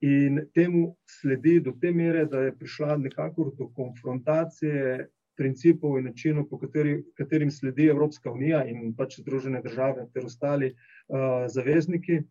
In 0.00 0.44
temu 0.54 0.94
sledi 1.10 1.56
do 1.60 1.72
te 1.80 1.90
mere, 1.90 2.24
da 2.24 2.44
je 2.46 2.54
prišla 2.56 2.96
nekako 2.96 3.50
do 3.58 3.66
konfrontacije 3.74 5.08
principov 5.38 5.98
in 5.98 6.08
načinov, 6.10 6.48
po 6.50 6.58
kateri, 6.58 6.98
katerim 7.18 7.50
sledi 7.50 7.88
Evropska 7.88 8.30
unija 8.34 8.64
in 8.66 8.92
pač 8.98 9.20
Združene 9.22 9.62
države 9.62 10.08
ter 10.14 10.26
ostali 10.26 10.72
uh, 10.74 11.46
zavezniki. 11.48 12.22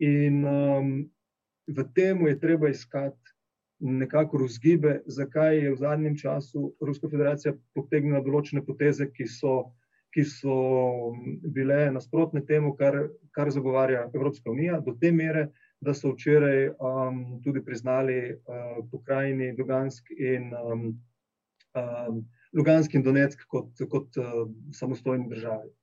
In 0.00 0.44
um, 0.48 0.94
v 1.68 1.84
tem 1.94 2.26
je 2.26 2.38
treba 2.40 2.70
iskati 2.72 3.36
nekako 3.80 4.38
razgibe, 4.38 5.00
zakaj 5.06 5.58
je 5.58 5.72
v 5.72 5.76
zadnjem 5.76 6.16
času 6.16 6.72
Ruska 6.80 7.08
federacija 7.08 7.54
potegnila 7.74 8.20
določene 8.20 8.64
poteze, 8.64 9.08
ki 9.08 9.26
so, 9.28 9.72
ki 10.12 10.24
so 10.28 10.56
bile 11.54 11.86
nasprotne 11.94 12.42
temu, 12.46 12.74
kar, 12.76 12.98
kar 13.32 13.50
zagovarja 13.50 14.08
Evropska 14.12 14.52
unija, 14.52 14.80
do 14.84 14.96
te 15.00 15.12
mere, 15.12 15.48
da 15.80 15.94
so 15.96 16.12
včeraj 16.12 16.74
um, 16.76 17.20
tudi 17.44 17.62
priznali 17.64 18.18
uh, 18.34 18.82
pokrajini 18.90 19.54
Lugansk 19.56 20.10
in 20.12 20.52
um, 20.52 20.90
um, 21.73 22.25
Lugansk 22.53 22.93
in 22.93 23.03
Donetsk 23.03 23.47
kot, 23.47 23.81
kot 23.91 24.17
uh, 24.17 24.45
samostojni 24.73 25.29
državi. 25.29 25.73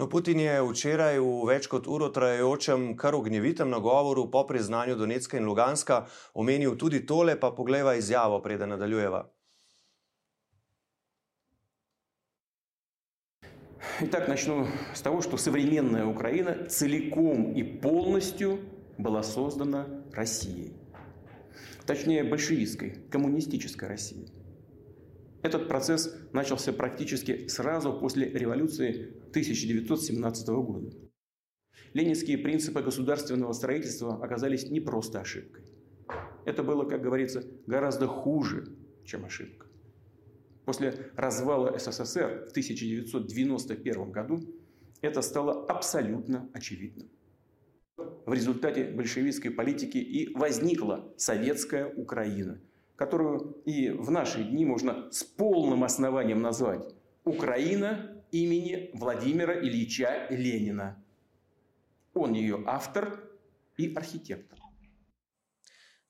No, 0.00 0.06
Putin 0.08 0.40
je 0.40 0.60
včeraj 0.64 1.18
v 1.20 1.32
več 1.44 1.66
kot 1.68 1.88
uro 1.90 2.08
trajajočem, 2.14 2.94
kar 2.96 3.16
ognjevitem 3.18 3.68
nagovoru 3.68 4.30
po 4.30 4.46
priznanju 4.48 4.94
Donetska 4.96 5.36
in 5.36 5.44
Luganska 5.44 6.06
omenil 6.32 6.78
tudi 6.78 7.02
tole, 7.06 7.34
pa 7.40 7.50
pogleda 7.52 7.92
izjavo, 7.98 8.40
preden 8.40 8.72
nadaljujeva. 8.72 9.26
Итак, 14.00 14.28
начну 14.28 14.66
с 14.94 15.02
того, 15.02 15.20
что 15.20 15.36
современная 15.36 16.06
Украина 16.06 16.66
целиком 16.68 17.52
и 17.52 17.62
полностью 17.62 18.60
была 18.96 19.22
создана 19.22 19.86
Россией. 20.12 20.72
Точнее, 21.86 22.24
большевистской, 22.24 22.90
коммунистической 23.10 23.88
Россией. 23.88 24.33
Этот 25.45 25.67
процесс 25.67 26.11
начался 26.33 26.73
практически 26.73 27.47
сразу 27.49 27.93
после 27.93 28.27
революции 28.29 29.13
1917 29.29 30.47
года. 30.47 30.91
Ленинские 31.93 32.39
принципы 32.39 32.81
государственного 32.81 33.53
строительства 33.53 34.15
оказались 34.23 34.71
не 34.71 34.79
просто 34.79 35.19
ошибкой. 35.19 35.65
Это 36.45 36.63
было, 36.63 36.83
как 36.85 37.03
говорится, 37.03 37.43
гораздо 37.67 38.07
хуже, 38.07 38.75
чем 39.05 39.23
ошибка. 39.25 39.67
После 40.65 41.11
развала 41.15 41.77
СССР 41.77 42.47
в 42.47 42.49
1991 42.49 44.11
году 44.11 44.39
это 45.01 45.21
стало 45.21 45.63
абсолютно 45.67 46.49
очевидным. 46.53 47.07
В 47.97 48.33
результате 48.33 48.85
большевистской 48.85 49.51
политики 49.51 49.99
и 49.99 50.35
возникла 50.35 51.13
советская 51.17 51.85
Украина– 51.85 52.59
которую 52.95 53.61
и 53.65 53.89
в 53.89 54.09
наши 54.11 54.43
дни 54.43 54.65
можно 54.65 55.11
с 55.11 55.23
полным 55.23 55.83
основанием 55.83 56.41
назвать 56.41 56.85
«Украина 57.23 58.23
имени 58.31 58.89
Владимира 58.93 59.59
Ильича 59.59 60.27
Ленина». 60.29 61.03
Он 62.13 62.33
ее 62.33 62.63
автор 62.65 63.29
и 63.77 63.93
архитектор. 63.93 64.54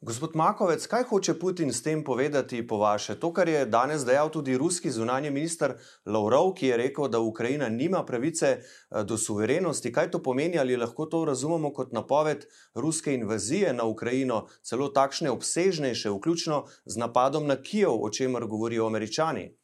Gospod 0.02 0.36
Makovec, 0.36 0.88
kaj 0.88 1.04
hoče 1.04 1.34
Putin 1.40 1.72
s 1.74 1.84
tem 1.84 2.04
povedati 2.04 2.68
po 2.68 2.78
vaše? 2.78 3.16
To, 3.20 3.32
kar 3.34 3.50
je 3.50 3.66
danes 3.66 4.04
dejal 4.06 4.30
tudi 4.30 4.58
ruski 4.58 4.92
zunanji 4.92 5.32
minister 5.32 5.74
Lavrov, 6.06 6.54
ki 6.54 6.68
je 6.68 6.78
rekel, 6.78 7.08
da 7.08 7.20
Ukrajina 7.20 7.70
nima 7.70 8.04
pravice 8.06 8.48
eh, 8.48 9.04
do 9.04 9.18
suverenosti, 9.18 9.92
kaj 9.92 10.12
to 10.12 10.24
pomeni, 10.24 10.60
ali 10.60 10.78
lahko 10.78 11.06
to 11.06 11.26
razumemo 11.26 11.74
kot 11.74 11.94
napoved 11.94 12.46
ruske 12.76 13.14
invazije 13.14 13.74
na 13.74 13.84
Ukrajino, 13.84 14.48
celo 14.62 14.90
takšne 14.90 15.32
obsežnejše, 15.32 16.10
vključno 16.10 16.66
z 16.86 16.98
napadom 16.98 17.48
na 17.48 17.56
Kijev, 17.56 17.96
o 18.02 18.10
čemer 18.10 18.46
govorijo 18.46 18.88
američani? 18.88 19.56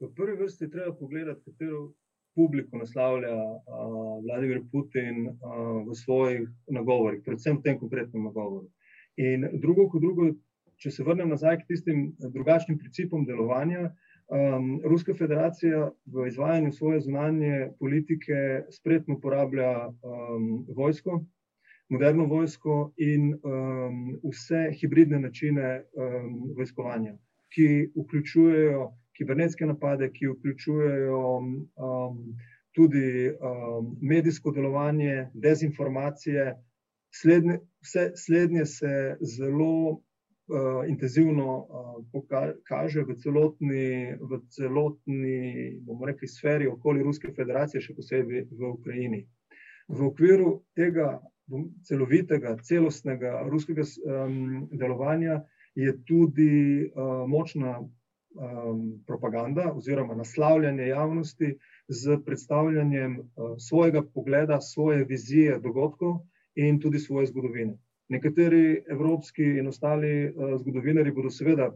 V 0.00 0.14
prvi 0.16 0.36
vrsti 0.36 0.70
treba 0.70 0.96
pogledati, 0.96 1.40
katero 1.44 1.92
publiko 2.34 2.78
naslavlja 2.78 3.34
uh, 3.34 4.24
Vladimir 4.24 4.62
Putin 4.72 5.28
uh, 5.28 5.82
v 5.88 5.94
svojih 5.94 6.48
nagovorih, 6.68 7.22
predvsem 7.26 7.58
v 7.58 7.62
tem 7.62 7.78
konkretnem 7.78 8.24
nagovoru. 8.24 8.68
In 9.16 9.46
drugo, 9.62 9.88
kot 9.90 10.02
drugo, 10.02 10.30
če 10.82 10.90
se 10.90 11.04
vrnem 11.06 11.30
nazaj 11.30 11.60
k 11.60 11.68
tistim 11.70 12.00
drugačnim 12.34 12.78
principom 12.78 13.26
delovanja, 13.28 13.92
um, 14.28 14.80
Ruska 14.84 15.14
federacija 15.14 15.90
v 16.06 16.26
izvajanju 16.28 16.72
svoje 16.72 17.00
zunanje 17.06 17.68
politike 17.78 18.64
spretno 18.70 19.14
uporablja 19.14 19.70
um, 19.88 20.66
vojsko, 20.76 21.22
moderno 21.88 22.26
vojsko 22.26 22.92
in 22.96 23.34
um, 23.34 24.18
vse 24.24 24.70
hibridne 24.80 25.20
načine 25.20 25.84
um, 25.94 26.54
vojskovanja, 26.56 27.14
ki 27.54 27.68
vključujejo 27.94 28.90
kibernetske 29.16 29.66
napade, 29.66 30.10
ki 30.12 30.28
vključujejo 30.32 31.20
um, 31.38 32.18
tudi 32.74 33.30
um, 33.30 33.96
medijsko 34.02 34.50
delovanje, 34.50 35.28
dezinformacije. 35.34 36.54
Slednje, 37.14 37.58
vse, 37.82 38.10
slednje 38.16 38.66
se 38.66 39.16
zelo 39.36 39.90
uh, 39.90 40.00
intenzivno 40.88 41.58
uh, 41.58 42.48
kaže 42.68 43.04
v 43.06 43.14
celotni, 43.22 44.16
v 44.20 44.40
celotni 44.50 45.78
bomo 45.86 46.06
rekli, 46.06 46.28
sferi 46.28 46.66
okoli 46.66 47.02
Ruske 47.02 47.30
federacije, 47.36 47.80
še 47.80 47.94
posebej 47.94 48.48
v 48.50 48.72
Ukrajini. 48.72 49.22
V 49.88 50.08
okviru 50.08 50.64
tega 50.74 51.20
celovitega, 51.84 52.56
celostnega 52.64 53.42
ruskega 53.46 53.84
um, 53.84 54.68
delovanja 54.72 55.42
je 55.74 55.92
tudi 56.08 56.88
uh, 56.88 57.28
močna 57.28 57.78
um, 58.34 59.04
propaganda 59.06 59.72
oziroma 59.72 60.14
naslavljanje 60.14 60.86
javnosti 60.86 61.58
z 61.88 62.18
predstavljanjem 62.26 63.18
uh, 63.18 63.26
svojega 63.58 64.02
pogleda, 64.14 64.60
svoje 64.60 65.04
vizije 65.04 65.58
dogodkov 65.58 66.20
in 66.54 66.80
tudi 66.80 66.98
svoje 66.98 67.26
zgodovine. 67.26 67.78
Nekateri 68.08 68.82
evropski 68.90 69.42
in 69.42 69.66
ostali 69.66 70.28
uh, 70.28 70.60
zgodovinari 70.60 71.12
bodo 71.12 71.30
seveda, 71.30 71.72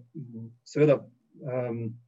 seveda 0.64 0.98
um, 1.40 1.98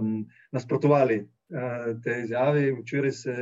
um, 0.00 0.26
nasprotovali 0.52 1.18
uh, 1.18 2.00
tej 2.04 2.22
izjavi. 2.22 2.72
Včeraj 2.80 3.12
se, 3.12 3.36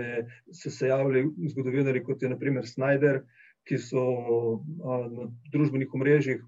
so 0.53 0.71
se 0.71 0.89
javili 0.89 1.27
zgodovinari, 1.49 2.05
kot 2.05 2.23
je 2.23 2.29
naprimer 2.29 2.65
Snyder, 2.67 3.21
ki 3.69 3.79
so 3.79 4.01
uh, 4.01 5.07
na 5.13 5.31
družbenih 5.53 5.95
omrežjih 5.95 6.43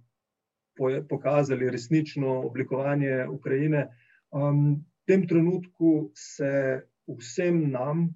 pokazali 1.08 1.70
resnično 1.70 2.40
oblikovanje 2.46 3.26
Ukrajine. 3.28 3.88
Um, 4.30 4.84
v 5.06 5.06
tem 5.06 5.26
trenutku 5.28 6.10
se 6.14 6.82
vsem 7.06 7.70
nam, 7.70 8.08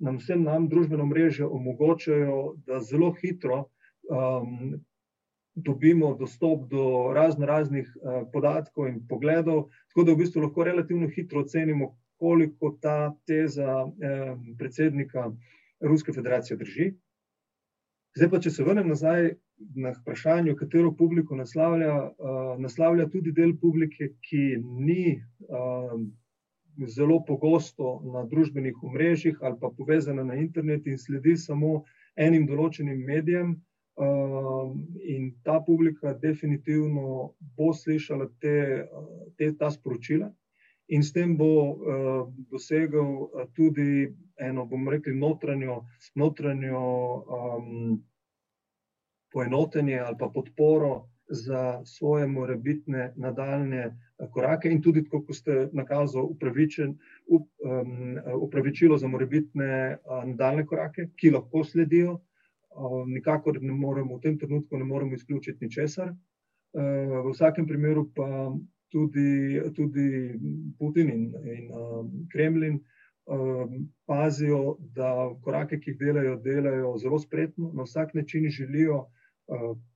nam 0.00 0.16
vsem 0.18 0.42
nam 0.42 0.68
družbeno 0.68 1.06
mreže 1.06 1.46
omogočajo, 1.46 2.56
da 2.66 2.80
zelo 2.82 3.12
hitro 3.20 3.68
um, 4.10 4.80
dobimo 5.54 6.14
dostop 6.18 6.68
do 6.68 7.12
razno 7.14 7.46
raznih 7.46 7.86
uh, 7.96 8.26
podatkov 8.32 8.88
in 8.88 9.06
pogledov, 9.08 9.68
tako 9.92 10.04
da 10.04 10.12
v 10.12 10.22
bistvu 10.24 10.42
lahko 10.42 10.64
relativno 10.64 11.08
hitro 11.08 11.40
ocenimo, 11.40 11.92
koliko 12.18 12.76
ta 12.80 13.14
teza 13.26 13.84
um, 13.84 14.54
predsednika 14.58 15.30
Ruske 15.82 16.12
federacije 16.12 16.56
drži. 16.56 16.92
Zdaj 18.16 18.28
pa, 18.30 18.38
če 18.38 18.50
se 18.50 18.64
vrnem 18.64 18.88
nazaj 18.88 19.32
na 19.74 19.92
vprašanje, 19.92 20.54
katero 20.56 20.92
publiko 20.96 21.36
naslavlja, 21.36 21.94
uh, 22.02 22.60
naslavlja 22.60 23.08
tudi 23.12 23.32
del 23.32 23.54
publike, 23.60 24.12
ki 24.28 24.42
ni 24.62 25.04
uh, 25.48 25.96
zelo 26.88 27.20
pogosto 27.26 28.00
na 28.14 28.24
družbenih 28.28 28.82
omrežjih 28.82 29.42
ali 29.42 29.58
pa 29.60 29.68
povezana 29.76 30.24
na 30.24 30.34
internet 30.40 30.86
in 30.86 30.98
sledi 30.98 31.36
samo 31.36 31.82
enim 32.16 32.46
določenim 32.46 33.04
medijem. 33.06 33.60
Uh, 33.92 34.72
in 35.04 35.34
ta 35.44 35.58
publika 35.60 36.14
definitivno 36.16 37.34
bo 37.56 37.72
slišala 37.76 38.30
te, 38.40 38.86
te, 39.36 39.50
ta 39.60 39.68
sporočila, 39.70 40.30
in 40.88 41.04
s 41.04 41.12
tem 41.12 41.34
bo 41.36 41.50
uh, 41.52 42.22
dosegel 42.48 43.28
tudi 43.52 44.08
eno, 44.40 44.64
bomo 44.66 44.90
rekli, 44.90 45.12
notranjo, 45.14 45.82
notranjo 46.16 46.80
um, 46.80 48.00
poenotenje 49.32 49.98
ali 49.98 50.16
pa 50.18 50.28
podporo 50.34 51.08
za 51.32 51.80
svoje 51.84 52.26
morebitne 52.26 53.12
nadaljne 53.16 53.96
korake, 54.30 54.68
in 54.70 54.82
tudi, 54.82 55.04
kot 55.08 55.30
ste 55.34 55.68
nakazali, 55.72 56.24
upravičen, 56.24 56.96
up, 57.26 57.48
um, 57.64 58.18
upravičilo 58.36 58.98
za 58.98 59.08
morebitne 59.08 59.96
uh, 59.96 60.24
nadaljne 60.28 60.66
korake, 60.66 61.08
ki 61.16 61.30
lahko 61.30 61.64
sledijo. 61.64 62.18
Uh, 62.72 63.02
nikakor 63.08 63.58
ne 63.62 63.72
moremo, 63.72 64.16
v 64.16 64.20
tem 64.20 64.38
trenutku 64.38 64.76
ne 64.78 64.84
moremo 64.84 65.14
izključiti 65.14 65.64
ničesar. 65.64 66.12
Uh, 66.12 67.24
v 67.24 67.32
vsakem 67.32 67.66
primeru 67.66 68.06
pa 68.14 68.52
tudi, 68.92 69.60
tudi 69.76 70.38
Putin 70.78 71.10
in, 71.10 71.24
in 71.56 71.72
uh, 71.72 72.04
Kremlin 72.32 72.78
um, 73.26 73.88
pazijo, 74.06 74.76
da 74.96 75.32
korake, 75.44 75.80
ki 75.80 75.90
jih 75.90 75.98
delajo, 75.98 76.36
delajo 76.44 76.96
zelo 76.98 77.18
spretno, 77.18 77.72
na 77.72 77.88
vsak 77.88 78.14
način 78.14 78.48
želijo 78.50 78.98
uh, 79.00 79.10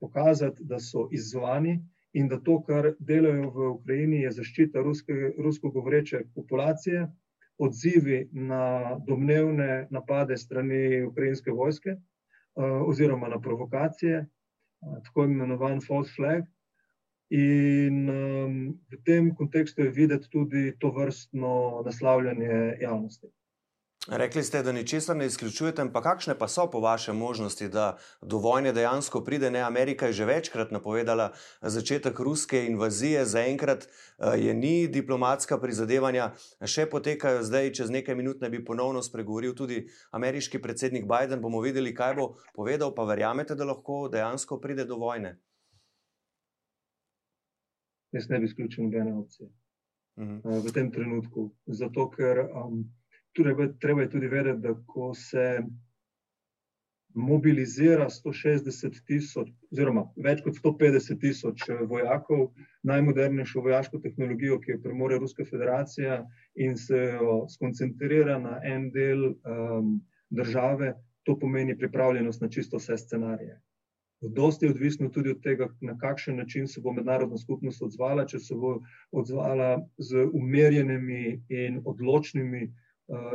pokazati, 0.00 0.64
da 0.64 0.78
so 0.78 1.08
izzvani 1.12 1.78
in 2.12 2.28
da 2.28 2.38
to, 2.40 2.60
kar 2.64 2.92
delajo 2.98 3.50
v 3.50 3.68
Ukrajini, 3.75 4.22
je 4.25 4.32
zaščita 4.38 4.82
ruske, 4.82 5.14
rusko 5.38 5.70
govoreče 5.70 6.22
populacije, 6.34 7.06
odzivi 7.58 8.28
na 8.32 8.96
domnevne 9.06 9.86
napade 9.90 10.36
strani 10.36 11.02
ukrajinske 11.04 11.52
vojske 11.52 11.96
uh, 11.96 12.88
oziroma 12.88 13.28
na 13.28 13.40
provokacije, 13.40 14.20
uh, 14.20 14.98
tako 15.04 15.25
imenovan 15.25 15.80
false 15.80 16.12
flag. 16.16 16.44
In 17.30 18.08
um, 18.08 18.58
v 18.92 19.00
tem 19.04 19.32
kontekstu 19.34 19.82
je 19.82 19.90
videti 19.90 20.30
tudi 20.30 20.72
to 20.78 20.92
vrstno 20.94 21.82
naslavljanje 21.84 22.76
javnosti. 22.80 23.26
Rekli 24.06 24.42
ste, 24.42 24.62
da 24.62 24.72
ničesar 24.72 25.16
ne 25.16 25.26
izključujete, 25.26 25.84
pa 25.92 26.02
kakšne 26.02 26.36
pa 26.38 26.48
so 26.48 26.68
po 26.70 26.80
vašem 26.80 27.16
možnosti, 27.16 27.68
da 27.68 27.96
do 28.22 28.38
vojne 28.38 28.72
dejansko 28.72 29.25
pride? 29.25 29.50
Ne, 29.50 29.60
Amerika 29.60 30.06
je 30.06 30.12
že 30.12 30.25
večkrat 30.25 30.70
napovedala 30.70 31.32
začetek 31.62 32.20
ruske 32.20 32.66
invazije, 32.66 33.25
zaenkrat 33.25 33.88
uh, 33.88 34.34
je 34.38 34.54
ni 34.54 34.86
diplomatska 34.88 35.58
prizadevanja, 35.58 36.30
še 36.62 36.86
potekajo 36.86 37.42
zdaj, 37.42 37.72
čez 37.72 37.90
nekaj 37.90 38.14
minut 38.14 38.40
ne 38.40 38.50
bi 38.50 38.64
ponovno 38.64 39.02
spregovoril 39.02 39.54
tudi 39.54 39.88
ameriški 40.10 40.62
predsednik 40.62 41.04
Biden. 41.10 41.42
Bomo 41.42 41.60
videli, 41.60 41.94
kaj 41.94 42.14
bo 42.14 42.28
povedal, 42.54 42.94
pa 42.94 43.04
verjamete, 43.04 43.54
da 43.54 43.64
lahko 43.64 44.06
dejansko 44.08 44.60
pride 44.60 44.84
do 44.84 45.02
vojne? 45.02 45.36
jaz 48.16 48.28
ne 48.28 48.38
bi 48.38 48.44
izključil 48.44 48.85
nobene 48.85 49.14
opcije 49.14 49.48
uh 49.48 50.24
-huh. 50.24 50.59
uh, 50.59 50.64
v 50.64 50.72
tem 50.72 50.92
trenutku. 50.92 51.50
Zato, 51.66 52.11
ker 52.11 52.38
um, 52.40 52.85
treba, 53.37 53.68
treba 53.81 54.03
je 54.03 54.11
tudi 54.11 54.29
vedeti, 54.29 54.61
da 54.61 54.75
ko 54.87 55.14
se 55.14 55.62
mobilizira 57.16 58.09
160 58.12 58.99
tisoč, 59.09 59.49
oziroma 59.72 60.05
več 60.20 60.42
kot 60.44 60.59
150 60.61 61.20
tisoč 61.20 61.64
eh, 61.70 61.79
vojakov, 61.88 62.51
najmodernejšo 62.87 63.62
vojaško 63.64 64.03
tehnologijo, 64.05 64.59
ki 64.61 64.75
jo 64.75 64.83
premore 64.85 65.18
Ruska 65.22 65.46
federacija, 65.49 66.20
in 66.61 66.77
se 66.77 67.01
jo 67.14 67.38
skoncentrira 67.53 68.37
na 68.38 68.59
en 68.64 68.90
del 68.92 69.31
um, 69.33 69.96
države, 70.31 70.92
to 71.25 71.38
pomeni 71.38 71.79
pripravljenost 71.79 72.44
na 72.44 72.53
čisto 72.53 72.77
vse 72.77 72.99
scenarije. 73.01 73.57
Dosti 74.20 74.66
je 74.66 74.70
odvisno 74.70 75.09
tudi 75.12 75.31
od 75.31 75.42
tega, 75.42 75.68
na 75.81 75.96
kakšen 75.99 76.37
način 76.37 76.68
se 76.68 76.81
bo 76.81 76.92
mednarodna 76.92 77.38
skupnost 77.38 77.83
odzvala. 77.83 78.25
Če 78.27 78.38
se 78.38 78.55
bo 78.55 78.79
odzvala 79.12 79.81
z 79.99 80.25
umerjenimi 80.33 81.42
in 81.49 81.83
odločnimi 81.85 82.68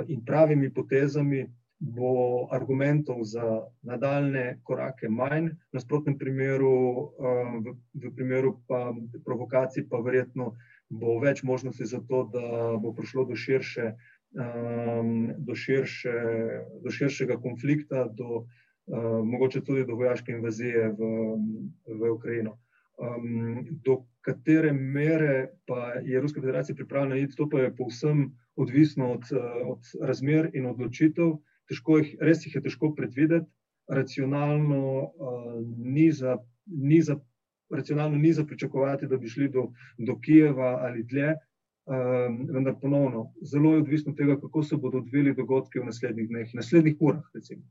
in 0.08 0.26
pravimi 0.26 0.68
potezami, 0.74 1.46
bo 1.82 2.48
argumentov 2.54 3.24
za 3.24 3.66
nadaljne 3.82 4.60
korake 4.64 5.10
manj, 5.10 5.50
v 5.50 5.74
nasprotnem 5.74 6.18
primeru, 6.18 6.70
uh, 6.70 7.58
v, 7.66 7.74
v 7.98 8.12
primeru 8.16 8.60
pa 8.70 8.94
provokacij, 9.26 9.88
pa 9.90 9.98
verjetno 9.98 10.54
bo 10.90 11.18
več 11.20 11.42
možnosti 11.44 11.86
za 11.86 12.00
to, 12.06 12.28
da 12.30 12.78
bo 12.78 12.94
prišlo 12.94 13.26
do 13.26 13.36
širše. 13.36 13.94
Um, 14.32 15.34
do, 15.44 15.52
širše, 15.60 16.12
do 16.80 16.92
širšega 16.92 17.36
konflikta, 17.44 18.06
do 18.08 18.46
uh, 18.46 18.46
mogoče 19.28 19.60
tudi 19.60 19.84
do 19.84 19.98
vojaške 20.00 20.32
invazije 20.32 20.86
v, 20.96 21.10
v 22.00 22.12
Ukrajino. 22.14 22.56
Um, 23.02 23.66
do 23.82 24.04
katere 24.22 24.74
mere 24.74 25.48
pa 25.66 25.94
je 26.06 26.22
Ruska 26.22 26.42
federacija 26.42 26.76
pripravljena 26.76 27.18
iti, 27.18 27.36
to 27.36 27.50
pa 27.50 27.60
je 27.60 27.76
povsem 27.76 28.28
odvisno 28.56 29.12
od, 29.12 29.24
od 29.66 29.80
razmer 30.02 30.52
in 30.54 30.68
odločitev. 30.70 31.34
Jih, 31.72 32.16
res 32.20 32.46
jih 32.46 32.56
je 32.56 32.62
težko 32.62 32.92
predvideti, 32.96 33.48
racionalno, 33.90 34.82
uh, 35.02 35.56
ni 35.78 36.12
za, 36.12 36.38
ni 36.66 37.02
za, 37.02 37.16
racionalno 37.74 38.18
ni 38.18 38.34
za 38.34 38.46
pričakovati, 38.46 39.08
da 39.08 39.18
bi 39.18 39.28
šli 39.28 39.50
do, 39.50 39.72
do 39.98 40.20
Kijeva 40.20 40.78
ali 40.86 41.04
dlje. 41.04 41.34
Um, 41.86 42.46
vendar 42.54 42.76
ponovno, 42.82 43.32
zelo 43.42 43.74
je 43.74 43.82
odvisno 43.82 44.12
od 44.12 44.18
tega, 44.18 44.36
kako 44.40 44.64
se 44.64 44.78
bodo 44.78 45.00
odvili 45.02 45.34
dogodki 45.34 45.80
v 45.80 45.88
naslednjih 45.90 46.28
dneh, 46.30 46.54
naslednjih 46.54 47.00
urah. 47.00 47.24
Recimo. 47.34 47.64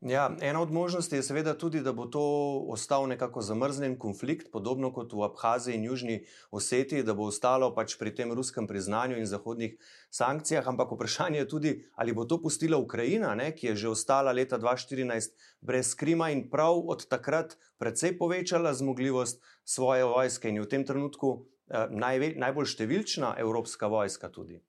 Ja, 0.00 0.36
ena 0.40 0.62
od 0.62 0.72
možnosti 0.72 1.16
je 1.16 1.22
seveda 1.22 1.52
tudi, 1.58 1.80
da 1.80 1.92
bo 1.92 2.06
to 2.06 2.20
ostal 2.68 3.08
nekako 3.08 3.42
zamrznjen 3.42 3.98
konflikt, 3.98 4.48
podobno 4.52 4.92
kot 4.92 5.12
v 5.12 5.26
Abhaziji 5.26 5.76
in 5.76 5.84
Južni 5.84 6.24
Osetiji, 6.50 7.02
da 7.02 7.12
bo 7.14 7.26
ostalo 7.28 7.68
pač 7.74 7.98
pri 8.00 8.14
tem 8.14 8.32
ruskem 8.32 8.66
priznanju 8.66 9.18
in 9.20 9.28
zahodnih 9.28 9.74
sankcijah. 10.10 10.68
Ampak 10.68 10.94
vprašanje 10.96 11.38
je 11.38 11.48
tudi, 11.48 11.74
ali 11.94 12.14
bo 12.16 12.24
to 12.24 12.40
pustila 12.40 12.80
Ukrajina, 12.80 13.34
ne, 13.34 13.52
ki 13.52 13.66
je 13.66 13.76
že 13.76 13.92
ostala 13.92 14.32
leta 14.32 14.58
2014 14.58 15.36
brez 15.60 15.92
Krima 15.94 16.30
in 16.30 16.48
prav 16.50 16.80
od 16.80 17.04
takrat 17.08 17.58
precej 17.78 18.16
povečala 18.18 18.72
zmogljivost 18.74 19.44
svoje 19.64 20.04
vojske 20.04 20.48
in 20.48 20.56
je 20.56 20.64
v 20.64 20.68
tem 20.68 20.86
trenutku 20.86 21.44
eh, 21.68 21.92
najve, 21.92 22.32
najbolj 22.40 22.72
številčna 22.72 23.36
evropska 23.36 23.86
vojska 23.86 24.32
tudi. 24.32 24.64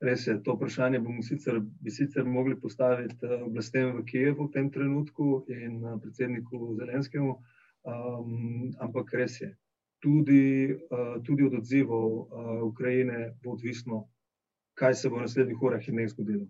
Res 0.00 0.26
je, 0.26 0.34
to 0.44 0.54
vprašanje 0.54 0.98
bomo 1.00 1.22
sicer, 1.24 1.60
bi 1.80 1.90
sicer 1.90 2.24
mogli 2.28 2.56
postaviti 2.60 3.16
eh, 3.26 3.42
oblastem 3.42 3.94
v 3.96 4.02
Kijevu 4.04 4.48
v 4.48 4.52
tem 4.52 4.70
trenutku 4.70 5.46
in 5.48 5.78
eh, 5.84 5.94
predsedniku 6.02 6.74
Zelenskemu, 6.76 7.36
um, 7.86 8.74
ampak 8.80 9.14
res 9.16 9.40
je. 9.40 9.54
Tudi, 10.04 10.68
uh, 10.92 11.16
tudi 11.24 11.46
od 11.46 11.54
odzivov 11.56 12.10
uh, 12.12 12.60
Ukrajine 12.62 13.32
bo 13.42 13.54
odvisno, 13.56 14.02
kaj 14.76 14.94
se 14.94 15.08
bo 15.08 15.16
v 15.16 15.24
naslednjih 15.24 15.62
urah 15.62 15.88
in 15.88 15.96
dneh 15.96 16.10
zgodilo. 16.12 16.44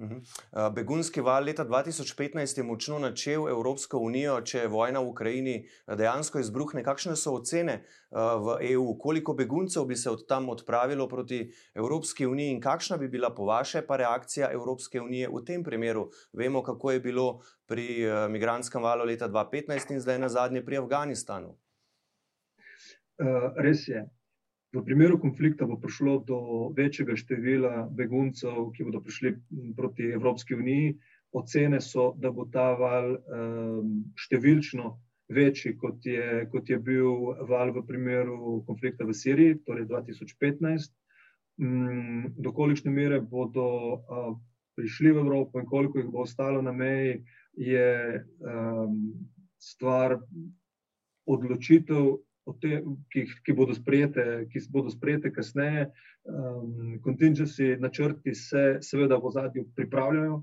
Mhm. 0.00 0.16
Eh, 0.52 0.70
begunski 0.74 1.20
val 1.20 1.44
leta 1.44 1.64
2015 1.64 2.58
je 2.58 2.64
močno 2.64 2.98
načel 2.98 3.48
Evropsko 3.48 3.98
unijo, 3.98 4.38
če 4.40 4.58
je 4.58 4.68
vojna 4.68 5.00
v 5.00 5.08
Ukrajini 5.12 5.56
eh, 5.60 5.96
dejansko 5.96 6.40
izbruhne. 6.40 6.80
Kakšne 6.84 7.16
so 7.20 7.34
ocene 7.36 7.74
eh, 7.74 8.16
v 8.16 8.54
EU, 8.70 8.94
koliko 8.98 9.34
beguncev 9.36 9.84
bi 9.84 9.96
se 9.96 10.10
od 10.10 10.24
tam 10.28 10.48
odpravilo 10.48 11.08
proti 11.08 11.42
Evropski 11.74 12.26
uniji 12.26 12.54
in 12.54 12.60
kakšna 12.60 12.96
bi 12.96 13.08
bila 13.08 13.34
po 13.34 13.44
vaše 13.44 13.82
pa 13.86 13.96
reakcija 14.00 14.48
Evropske 14.52 15.00
unije 15.00 15.28
v 15.28 15.44
tem 15.44 15.64
primeru? 15.64 16.08
Vemo, 16.32 16.62
kako 16.62 16.90
je 16.90 17.00
bilo 17.00 17.26
pri 17.66 18.08
migranskem 18.30 18.82
valu 18.82 19.04
leta 19.04 19.28
2015 19.28 19.92
in 19.92 20.00
zdaj 20.00 20.18
na 20.18 20.28
zadnje 20.28 20.64
pri 20.64 20.80
Afganistanu. 20.80 21.52
Res 23.56 23.84
je. 23.88 24.08
V 24.70 24.84
primeru 24.86 25.18
konflikta 25.18 25.66
bo 25.66 25.80
prišlo 25.82 26.20
do 26.26 26.38
večjega 26.76 27.16
števila 27.18 27.88
beguncev, 27.90 28.68
ki 28.76 28.86
bodo 28.86 29.00
prišli 29.02 29.32
proti 29.76 30.12
Evropski 30.14 30.54
uniji. 30.54 30.92
Ocene 31.34 31.80
so, 31.80 32.12
da 32.18 32.30
bo 32.30 32.46
ta 32.50 32.72
val 32.78 33.16
um, 33.16 33.90
številčno 34.18 34.92
večji, 35.30 35.76
kot 35.78 36.06
je, 36.06 36.46
kot 36.50 36.70
je 36.70 36.78
bil 36.78 37.34
val 37.50 37.70
v 37.74 37.82
primeru 37.86 38.60
konflikta 38.66 39.06
v 39.06 39.14
Siriji, 39.14 39.58
torej 39.66 39.86
2015. 39.90 40.94
mm, 41.58 42.34
do 42.38 42.52
kolikšne 42.54 42.90
mere 42.94 43.20
bodo 43.20 43.66
uh, 43.98 44.32
prišli 44.78 45.12
v 45.12 45.22
Evropo 45.26 45.60
in 45.60 45.66
koliko 45.66 45.98
jih 45.98 46.10
bo 46.10 46.22
ostalo 46.22 46.62
na 46.62 46.72
meji, 46.72 47.24
je 47.58 48.22
um, 48.38 49.14
stvar 49.58 50.18
odločitev, 51.26 52.22
te, 52.62 52.80
ki, 53.12 53.24
ki, 53.46 53.54
bodo 53.56 53.74
sprejete, 53.74 54.46
ki 54.52 54.62
bodo 54.72 54.90
sprejete 54.90 55.32
kasneje. 55.32 55.90
Um, 56.24 56.98
contingency 57.04 57.76
načrti 57.80 58.34
se 58.34 58.78
seveda 58.84 59.16
v 59.16 59.30
zadju 59.32 59.64
pripravljajo, 59.76 60.42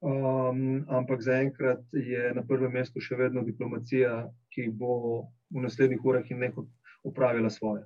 um, 0.00 0.60
ampak 0.88 1.22
zaenkrat 1.22 1.82
je 1.92 2.30
na 2.34 2.44
prvem 2.46 2.72
mestu 2.78 3.02
še 3.02 3.18
vedno 3.18 3.42
diplomacija, 3.46 4.28
ki 4.54 4.68
bo 4.70 5.26
v 5.50 5.64
naslednjih 5.66 6.04
urah 6.04 6.30
in 6.30 6.44
nekaj 6.46 6.68
upravila 7.04 7.50
svoje. 7.50 7.84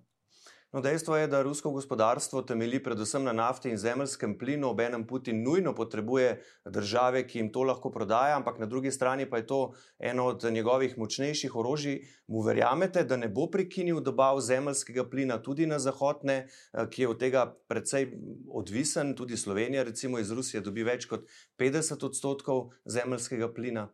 No, 0.74 0.80
dejstvo 0.80 1.16
je, 1.16 1.26
da 1.30 1.42
rusko 1.42 1.70
gospodarstvo 1.70 2.40
temelji 2.42 2.80
predvsem 2.82 3.22
na 3.24 3.32
nafti 3.32 3.70
in 3.70 3.76
zemeljskem 3.78 4.32
plinu, 4.38 4.72
obenem 4.72 5.04
Putin 5.06 5.42
nujno 5.42 5.74
potrebuje 5.74 6.42
države, 6.64 7.22
ki 7.28 7.38
jim 7.38 7.52
to 7.52 7.62
lahko 7.62 7.92
prodaja, 7.94 8.34
ampak 8.36 8.58
na 8.58 8.66
drugi 8.66 8.90
strani 8.90 9.28
pa 9.30 9.36
je 9.36 9.46
to 9.46 9.60
eno 9.98 10.26
od 10.26 10.42
njegovih 10.50 10.98
močnejših 10.98 11.56
orožij. 11.56 12.00
Mu 12.26 12.42
verjamete, 12.42 13.04
da 13.04 13.16
ne 13.16 13.28
bo 13.28 13.46
prekinil 13.46 14.00
dobav 14.00 14.40
zemeljskega 14.40 15.06
plina 15.10 15.38
tudi 15.42 15.66
na 15.66 15.78
zahodne, 15.78 16.48
eh, 16.48 16.90
ki 16.90 17.02
je 17.02 17.08
od 17.08 17.20
tega 17.20 17.46
precej 17.68 18.10
odvisen, 18.50 19.14
tudi 19.14 19.36
Slovenija, 19.36 19.82
recimo 19.82 20.18
iz 20.18 20.30
Rusije, 20.30 20.60
dobi 20.60 20.82
več 20.82 21.06
kot 21.06 21.30
50 21.56 22.02
odstotkov 22.02 22.72
zemeljskega 22.84 23.54
plina? 23.54 23.92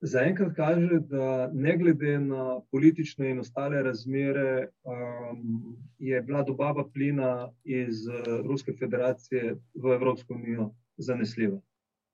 Zaenkrat 0.00 0.52
kaže, 0.56 0.98
da 1.08 1.50
ne 1.52 1.76
glede 1.76 2.18
na 2.20 2.60
politične 2.70 3.30
in 3.30 3.38
ostale 3.40 3.82
razmere, 3.82 4.68
um, 4.84 5.76
je 5.98 6.20
bila 6.22 6.42
dobava 6.42 6.84
plina 6.92 7.52
iz 7.64 8.04
uh, 8.06 8.46
Ruske 8.46 8.72
federacije 8.78 9.56
v 9.74 9.94
Evropsko 9.94 10.34
unijo 10.34 10.74
zanesljiva. 10.96 11.60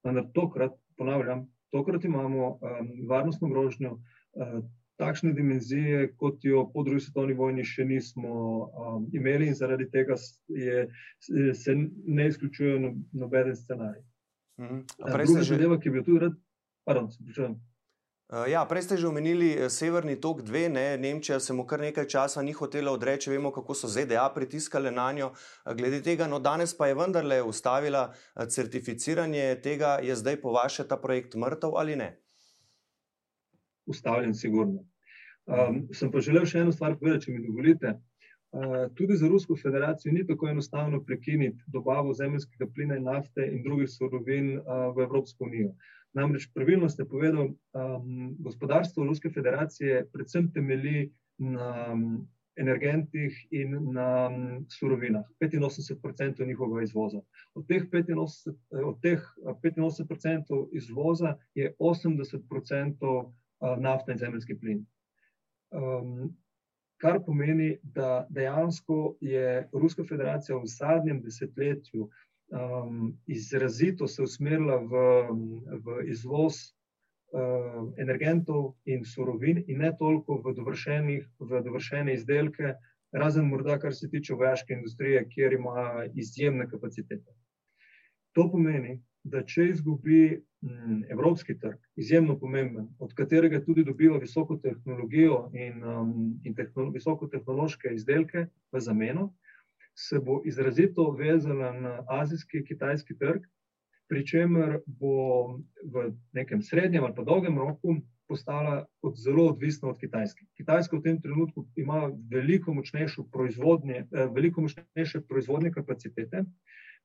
Ampak 0.03 0.31
tokrat, 0.33 0.79
ponavljam, 0.97 1.49
tokrat 1.71 2.05
imamo 2.05 2.49
um, 2.53 2.93
varnostno 3.09 3.49
grožnjo 3.49 3.93
uh, 3.93 4.63
takšne 4.97 5.33
dimenzije, 5.33 6.13
kot 6.17 6.45
jo 6.45 6.71
po 6.75 6.83
drugi 6.83 7.01
svetovni 7.01 7.35
vojni 7.35 7.65
še 7.67 7.85
nismo 7.85 8.31
um, 8.63 9.11
imeli, 9.13 9.51
in 9.51 9.59
zaradi 9.59 9.89
tega 9.91 10.15
je, 10.49 10.87
se 11.55 11.75
ne 12.07 12.29
izključuje 12.29 12.79
no, 12.79 12.95
noben 13.13 13.57
scenarij. 13.57 14.03
Mhm. 14.61 14.81
Druga 15.03 15.43
zadeva, 15.43 15.81
ki 15.81 15.91
bi 15.91 15.99
jo 15.99 16.07
tudi 16.07 16.25
rad, 16.29 16.41
pardon, 16.87 17.11
se 17.11 17.25
pričujem. 17.25 17.59
Eh, 18.33 18.49
ja, 18.51 18.65
prej 18.65 18.89
ste 18.89 18.97
že 18.97 19.05
omenili 19.05 19.53
eh, 19.53 19.69
Severni 19.69 20.17
tok 20.17 20.41
2, 20.41 20.73
ne? 20.73 20.97
Nemčija 20.97 21.37
se 21.37 21.53
mu 21.53 21.67
kar 21.69 21.85
nekaj 21.85 22.09
časa 22.09 22.41
ni 22.41 22.57
hotela 22.57 22.89
odreči, 22.89 23.29
vemo, 23.29 23.53
kako 23.53 23.77
so 23.77 23.89
ZDA 23.93 24.25
pritiskale 24.33 24.89
na 24.89 25.13
njo. 25.13 25.29
Eh, 25.37 25.75
glede 25.77 26.01
tega, 26.01 26.25
no 26.25 26.41
danes 26.41 26.73
pa 26.73 26.89
je 26.89 26.97
vendarle 26.97 27.43
ustavila 27.45 28.15
certificiranje 28.49 29.61
tega, 29.61 30.01
je 30.01 30.17
zdaj 30.17 30.41
po 30.41 30.57
vaše 30.57 30.89
ta 30.89 30.97
projekt 30.97 31.37
mrtev 31.37 31.77
ali 31.77 31.97
ne? 31.97 32.09
Ustavljen, 33.85 34.33
sigurno. 34.35 34.81
Um, 35.45 35.85
sem 35.93 36.09
pa 36.09 36.21
želel 36.25 36.47
še 36.49 36.65
eno 36.65 36.73
stvar 36.73 36.97
povedati, 36.97 37.27
če 37.27 37.37
mi 37.37 37.45
dovolite. 37.45 37.99
Uh, 38.53 38.89
tudi 38.97 39.17
za 39.17 39.29
Rusko 39.29 39.57
federacijo 39.61 40.13
ni 40.13 40.25
tako 40.25 40.49
enostavno 40.49 41.03
prekiniti 41.05 41.65
dobavo 41.67 42.15
zemljskega 42.15 42.71
plina 42.73 42.97
in 42.97 43.05
nafte 43.11 43.45
in 43.45 43.65
drugih 43.65 43.91
surovin 43.91 44.55
uh, 44.57 44.93
v 44.97 45.05
Evropsko 45.05 45.45
unijo. 45.45 45.75
Namreč 46.15 46.49
pravilno 46.55 46.89
ste 46.89 47.05
povedali, 47.09 47.55
um, 47.73 48.37
gospodarstvo 48.39 49.05
Ruske 49.05 49.31
federacije 49.31 50.07
predvsem 50.13 50.51
temelji 50.53 51.13
na 51.39 51.93
um, 51.93 52.29
energentih 52.57 53.47
in 53.51 53.79
na 53.93 54.29
um, 54.29 54.67
surovinah. 54.69 55.25
85% 55.41 56.47
njihovega 56.47 56.83
izvoza. 56.83 57.21
Od 57.55 57.67
teh 57.67 57.85
85%, 57.93 58.55
od 58.85 59.01
teh 59.03 59.21
85% 59.45 60.69
izvoza 60.73 61.37
je 61.55 61.75
80% 61.79 63.25
uh, 63.25 63.79
nafta 63.79 64.13
in 64.13 64.19
zemljski 64.19 64.59
plin. 64.59 64.87
Um, 65.71 66.37
kar 67.01 67.19
pomeni, 67.27 67.79
da 67.83 68.27
dejansko 68.31 69.17
je 69.21 69.69
Ruska 69.73 70.05
federacija 70.09 70.57
v 70.57 70.67
zadnjem 70.67 71.23
desetletju 71.23 72.09
um, 72.53 73.19
izrazito 73.27 74.09
se 74.09 74.23
usmerila 74.23 74.77
v, 74.77 75.03
v 75.85 75.99
izvoz 76.13 76.55
uh, 77.33 77.93
energentov 77.99 78.75
in 78.85 79.05
surovin, 79.05 79.65
in 79.67 79.79
ne 79.79 79.93
toliko 79.99 80.41
v, 80.45 80.55
v 81.41 81.63
dovršene 81.65 82.15
izdelke, 82.15 82.75
razen 83.13 83.49
morda, 83.49 83.79
kar 83.79 83.95
se 83.95 84.11
tiče 84.11 84.35
vojaške 84.35 84.75
industrije, 84.75 85.27
kjer 85.29 85.53
ima 85.53 86.07
izjemne 86.15 86.69
kapacitete. 86.69 87.33
To 88.33 88.49
pomeni, 88.51 89.01
da 89.25 89.43
če 89.47 89.69
izgubi 89.71 90.23
m, 90.63 91.03
evropski 91.11 91.55
trg, 91.59 91.79
izjemno 91.97 92.39
pomemben, 92.39 92.89
od 92.99 93.13
katerega 93.15 93.61
tudi 93.65 93.85
dobiva 93.85 94.19
visoko 94.19 94.57
tehnologijo 94.57 95.45
in, 95.53 95.85
um, 95.85 96.15
in 96.45 96.57
tehnolo 96.59 96.91
visoko 96.91 97.29
tehnološke 97.31 97.93
izdelke 97.95 98.47
v 98.73 98.81
zameno, 98.81 99.31
se 99.95 100.19
bo 100.19 100.41
izrazito 100.45 101.11
vezala 101.11 101.73
na 101.73 102.05
azijski, 102.09 102.65
kitajski 102.65 103.19
trg, 103.19 103.43
pri 104.09 104.27
čemer 104.27 104.81
bo 104.87 105.57
v 105.85 106.13
nekem 106.33 106.63
srednjem 106.63 107.05
ali 107.05 107.15
pa 107.17 107.25
dolgem 107.25 107.59
roku 107.59 107.97
postala 108.29 108.85
zelo 109.15 109.47
odvisna 109.49 109.89
od 109.89 109.99
Kitajske. 110.01 110.45
Kitajska 110.57 110.97
v 110.97 111.03
tem 111.03 111.21
trenutku 111.21 111.67
ima 111.77 112.11
veliko 112.31 112.75
proizvodnje, 113.33 114.07
eh, 114.13 114.29
veliko 114.35 114.61
močnejše 114.61 115.21
proizvodne 115.29 115.73
kapacitete, 115.73 116.45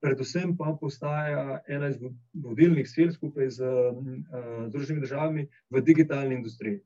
predvsem 0.02 0.56
pa 0.58 0.78
postaja 0.82 1.60
ena 1.68 1.90
iz 1.90 1.98
vodilnih 2.34 2.88
sil 2.94 3.10
skupaj 3.12 3.50
z 3.50 3.66
uh, 3.66 3.98
Združenimi 4.70 5.02
državami 5.02 5.48
v 5.70 5.82
digitalni 5.82 6.36
industriji. 6.36 6.80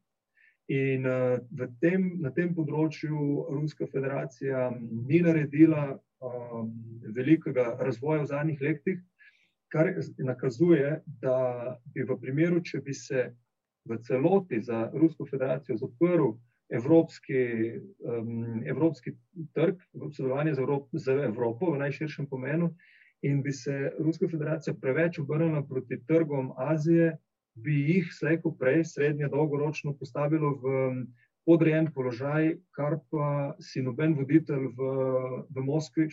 In 0.71 1.05
uh, 1.05 1.67
tem, 1.84 2.05
na 2.23 2.29
tem 2.31 2.53
področju 2.55 3.47
Ruska 3.51 3.89
federacija 3.91 4.69
ni 4.71 5.19
naredila 5.19 5.97
um, 6.23 6.69
velikega 7.17 7.73
razvoja 7.84 8.21
v 8.21 8.29
zadnjih 8.29 8.62
letih, 8.63 9.01
kar 9.71 9.89
nakazuje, 10.23 11.01
da 11.23 11.75
bi 11.91 12.05
v 12.07 12.15
primeru, 12.21 12.62
če 12.63 12.79
bi 12.86 12.95
se 12.95 13.31
v 13.84 13.97
celoti 14.07 14.62
za 14.63 14.86
Rusko 14.93 15.27
federacijo 15.27 15.75
zaprl 15.81 16.31
evropski, 16.71 17.41
um, 18.07 18.63
evropski 18.63 19.15
trg, 19.57 19.81
sodelovanje 19.91 20.55
z, 20.55 20.63
Evrop, 20.63 20.88
z 20.93 21.17
Evropo 21.27 21.73
v 21.73 21.81
najširšem 21.84 22.29
pomenu, 22.31 22.71
in 23.27 23.43
bi 23.43 23.51
se 23.51 23.91
Ruska 23.99 24.29
federacija 24.31 24.73
preveč 24.79 25.19
obrnila 25.19 25.65
proti 25.67 25.99
trgom 26.07 26.53
Azije 26.57 27.17
bi 27.63 27.78
jih 27.93 28.13
slejko 28.13 28.52
prej, 28.60 28.84
srednje 28.86 29.30
dolgoročno, 29.30 29.93
postavilo 30.00 30.56
v 30.62 30.76
podrejen 31.45 31.89
položaj, 31.93 32.56
kar 32.76 33.00
pa 33.10 33.56
si 33.60 33.82
noben 33.82 34.13
voditelj 34.17 34.69
v, 34.78 34.91
v 35.50 35.65
Moskvi, 35.65 36.08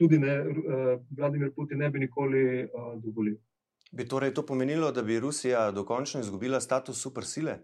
tudi 0.00 0.18
ne, 0.18 0.38
uh, 0.40 0.94
Vladimir 1.10 1.52
Putin, 1.54 1.84
ne 1.84 1.90
bi 1.90 2.04
nikoli 2.06 2.64
uh, 2.64 2.94
dovolil. 3.02 3.36
Bi 3.92 4.08
torej 4.08 4.34
to 4.34 4.42
pomenilo, 4.46 4.90
da 4.92 5.02
bi 5.02 5.20
Rusija 5.20 5.70
dokončno 5.70 6.20
izgubila 6.20 6.60
status 6.60 7.02
supersile? 7.02 7.58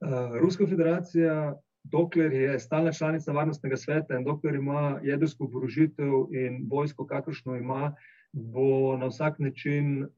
Uh, 0.00 0.36
Ruska 0.40 0.66
federacija, 0.66 1.54
dokler 1.84 2.32
je 2.32 2.58
stalna 2.58 2.92
članica 2.92 3.32
Varnostnega 3.32 3.76
sveta 3.76 4.18
in 4.18 4.24
dokler 4.24 4.54
ima 4.54 4.98
jedrsko 5.02 5.44
oborožitev 5.44 6.34
in 6.36 6.66
vojsko, 6.68 7.06
kakršno 7.06 7.56
ima, 7.56 7.94
uh, 7.94 8.19
bo 8.32 8.96
na 8.96 9.06
vsak 9.06 9.38
način 9.38 10.02
uh, 10.02 10.08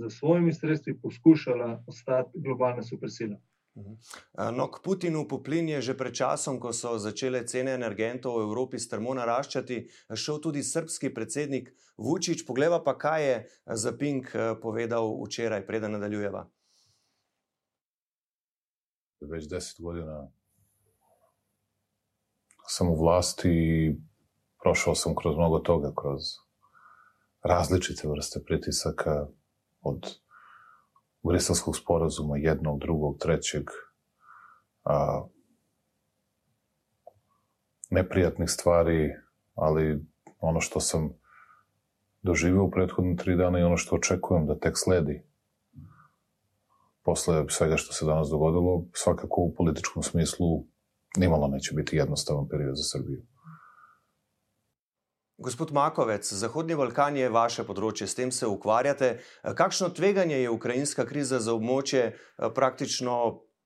za 0.00 0.10
svojimi 0.10 0.52
sredstvi 0.52 0.98
poskušala 1.00 1.84
ostati 1.86 2.30
globalna 2.34 2.82
supersila. 2.82 3.36
Mhm. 3.76 3.94
No, 4.56 4.70
k 4.70 4.82
Putinu 4.84 5.28
poplin 5.28 5.68
je 5.68 5.80
že 5.82 5.96
pred 5.98 6.14
časom, 6.14 6.60
ko 6.60 6.72
so 6.72 6.98
začele 6.98 7.42
cene 7.46 7.74
energentov 7.74 8.38
v 8.38 8.46
Evropi 8.46 8.78
strmo 8.78 9.14
naraščati, 9.14 9.88
šel 10.14 10.38
tudi 10.38 10.62
srpski 10.62 11.10
predsednik 11.14 11.74
Vučić. 11.98 12.46
Pogleda 12.46 12.78
pa, 12.78 12.94
kaj 12.98 13.26
je 13.26 13.48
za 13.66 13.92
Pink 13.98 14.30
povedal 14.62 15.10
včeraj, 15.26 15.66
preden 15.66 15.98
nadaljujeva. 15.98 16.46
Več 19.24 19.48
deset 19.50 19.80
godina 19.80 20.28
sem 22.68 22.88
v 22.88 22.96
vlasti 22.96 23.54
prošel 24.62 24.94
sem 24.94 25.14
kroz 25.18 25.36
mnogo 25.36 25.58
toga, 25.60 25.90
kroz 25.96 26.43
različite 27.44 28.08
vrste 28.08 28.40
pritisaka 28.46 29.26
od 29.82 30.18
Briselskog 31.22 31.76
sporazuma, 31.76 32.36
jednog, 32.36 32.80
drugog, 32.80 33.18
trećeg, 33.18 33.64
a, 34.84 35.24
neprijatnih 37.90 38.50
stvari, 38.50 39.12
ali 39.54 40.04
ono 40.40 40.60
što 40.60 40.80
sam 40.80 41.10
doživio 42.22 42.64
u 42.64 42.70
prethodne 42.70 43.16
tri 43.16 43.36
dana 43.36 43.58
i 43.58 43.62
ono 43.62 43.76
što 43.76 43.96
očekujem 43.96 44.46
da 44.46 44.58
tek 44.58 44.74
sledi 44.76 45.22
posle 47.04 47.44
svega 47.48 47.76
što 47.76 47.92
se 47.92 48.04
danas 48.04 48.28
dogodilo, 48.28 48.84
svakako 48.92 49.40
u 49.40 49.54
političkom 49.54 50.02
smislu 50.02 50.64
nimalo 51.16 51.48
neće 51.48 51.74
biti 51.74 51.96
jednostavan 51.96 52.48
period 52.48 52.76
za 52.76 52.82
Srbiju. 52.82 53.22
Gospod 55.36 55.72
Makovec, 55.72 56.32
Zahodni 56.32 56.76
Balkan 56.78 57.16
je 57.18 57.26
vaše 57.28 57.64
področje, 57.66 58.06
s 58.06 58.14
tem 58.14 58.30
se 58.30 58.46
ukvarjate. 58.46 59.16
Kakšno 59.42 59.88
tveganje 59.90 60.36
je 60.38 60.52
ukrajinska 60.54 61.02
kriza 61.08 61.40
za 61.42 61.56
območje 61.58 62.12
praktično 62.54 63.16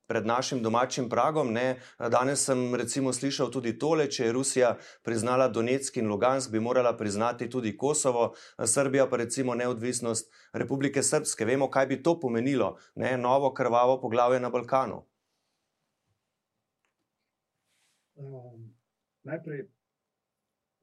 pred 0.08 0.24
našim 0.24 0.62
domačim 0.64 1.10
pragom? 1.12 1.52
Ne? 1.52 1.76
Danes 2.00 2.46
sem 2.48 2.72
recimo 2.72 3.12
slišal 3.12 3.52
tudi 3.52 3.74
tole, 3.76 4.08
če 4.08 4.30
je 4.30 4.32
Rusija 4.32 4.72
priznala 5.04 5.52
Donetsk 5.52 6.00
in 6.00 6.08
Lugansk, 6.08 6.48
bi 6.56 6.64
morala 6.64 6.96
priznati 6.96 7.50
tudi 7.52 7.76
Kosovo, 7.76 8.30
Srbija 8.56 9.04
pa 9.04 9.20
recimo 9.20 9.52
neodvisnost 9.52 10.32
Republike 10.56 11.04
Srpske. 11.04 11.44
Vemo, 11.44 11.68
kaj 11.68 11.92
bi 11.92 12.02
to 12.02 12.16
pomenilo, 12.16 12.78
ne? 12.96 13.18
novo 13.20 13.52
krvavo 13.52 14.00
poglavje 14.00 14.40
na 14.40 14.48
Balkanu. 14.48 15.04
Um, 18.16 18.72
najprej 19.28 19.68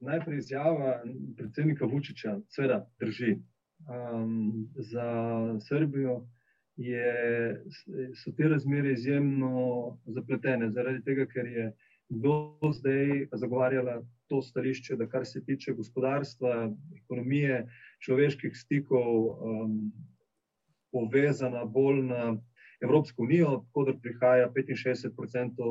najprej 0.00 0.38
izjava 0.38 1.02
predsednika 1.36 1.86
Vučiča, 1.86 2.38
seveda 2.48 2.86
drži. 3.00 3.36
Um, 3.86 4.68
za 4.76 5.08
Srbijo 5.68 6.26
je, 6.76 7.62
so 8.24 8.32
te 8.36 8.48
razmere 8.48 8.92
izjemno 8.92 9.98
zapletene, 10.06 10.70
zaradi 10.70 11.04
tega, 11.04 11.26
ker 11.26 11.46
je 11.46 11.66
do 12.08 12.58
zdaj 12.72 13.28
zagovarjala 13.32 14.02
to 14.28 14.42
stališče, 14.42 14.96
da 14.96 15.06
kar 15.08 15.26
se 15.26 15.44
tiče 15.44 15.72
gospodarstva, 15.72 16.72
ekonomije, 17.02 17.66
človeških 18.04 18.56
stikov, 18.56 19.26
um, 19.26 19.92
povezana 20.92 21.64
bolj 21.64 22.02
na 22.02 22.36
Evropsko 22.82 23.22
unijo, 23.22 23.48
odkud 23.48 24.00
prihaja 24.02 24.50
65% 24.52 25.68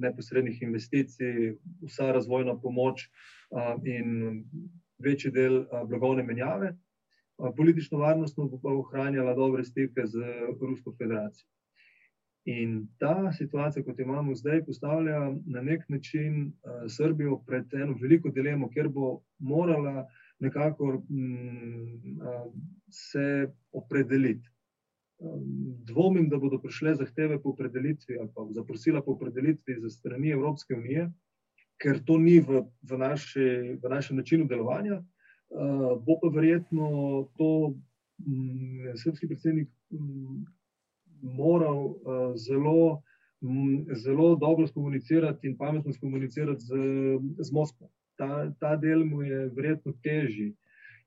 neposrednih 0.00 0.62
investicij, 0.62 1.54
vsa 1.86 2.12
razvojna 2.12 2.56
pomoč 2.60 3.08
in 3.84 4.44
večji 4.98 5.30
del 5.30 5.64
blagovne 5.88 6.22
menjave. 6.22 6.74
Politično 7.56 7.98
varnost 7.98 8.36
pa 8.62 8.68
ohranjala 8.68 9.34
dobre 9.34 9.64
stike 9.64 10.06
z 10.06 10.18
Rusko 10.60 10.94
federacijo. 10.98 11.48
In 12.44 12.88
ta 12.98 13.32
situacija, 13.32 13.84
kot 13.86 13.98
jo 13.98 14.04
imamo 14.04 14.34
zdaj, 14.34 14.64
postavlja 14.66 15.18
na 15.46 15.60
nek 15.62 15.84
način 15.88 16.52
Srbijo 16.88 17.36
pred 17.46 17.74
eno 17.74 17.94
veliko 18.02 18.30
dilemo, 18.34 18.68
ker 18.70 18.88
bo 18.88 19.20
morala 19.38 20.06
nekako 20.42 21.02
se 22.90 23.52
opredeliti. 23.72 24.51
Dvomim, 25.86 26.28
da 26.28 26.38
bodo 26.38 26.58
prišle 26.58 26.94
zahteve 26.94 27.38
po 27.42 27.50
opredelitvi 27.50 28.18
ali 28.18 28.28
pa 28.34 28.46
zaprosila 28.50 29.02
po 29.02 29.12
opredelitvi 29.12 29.76
za 29.80 29.90
strani 29.90 30.30
Evropske 30.30 30.74
unije, 30.74 31.10
ker 31.82 32.00
to 32.06 32.18
ni 32.18 32.40
v, 32.40 32.62
v, 32.82 32.98
naši, 32.98 33.48
v 33.82 33.90
našem 33.90 34.16
načinu 34.16 34.46
delovanja. 34.50 35.02
Uh, 35.52 35.98
bo 36.00 36.16
pa 36.22 36.30
verjetno 36.32 36.88
to 37.36 37.74
um, 38.24 38.94
srpski 38.96 39.28
predsednik 39.28 39.68
um, 39.90 40.46
moral 41.22 41.84
uh, 41.84 42.32
zelo, 42.36 43.02
um, 43.40 43.84
zelo 43.94 44.36
dobro 44.36 44.66
skomunicirati 44.66 45.46
in 45.46 45.56
pametno 45.58 45.92
skomunicirati 45.92 46.64
z, 46.64 46.74
z 47.38 47.52
Moskvo. 47.52 47.90
Ta, 48.16 48.50
ta 48.60 48.76
del 48.76 49.04
mu 49.04 49.22
je 49.22 49.46
verjetno 49.52 49.92
težji. 50.02 50.54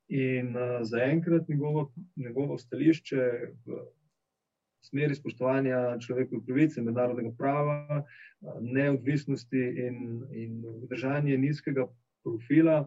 In 0.08 0.54
uh, 0.54 0.84
zaenkrat 0.86 1.50
njegovo, 1.50 1.92
njegovo 2.16 2.58
stališče 2.58 3.24
v 3.66 3.82
smeri 4.86 5.16
spoštovanja 5.16 5.98
človekovih 6.04 6.44
pravic, 6.46 6.78
mednarodnega 6.78 7.32
prava, 7.38 8.04
neodvisnosti 8.62 9.64
in, 9.88 10.04
in 10.32 10.60
držanja 10.90 11.38
nizkega 11.42 11.88
profila, 12.26 12.84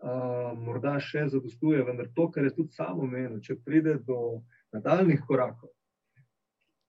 a, 0.00 0.14
morda 0.56 0.96
še 1.00 1.26
zadostuje, 1.32 1.82
vendar 1.84 2.08
to, 2.16 2.30
kar 2.32 2.48
je 2.48 2.54
tudi 2.56 2.76
samo 2.76 3.08
menilo, 3.08 3.40
če 3.44 3.58
pride 3.64 3.98
do 4.06 4.40
nadaljnih 4.76 5.22
korakov. 5.26 5.72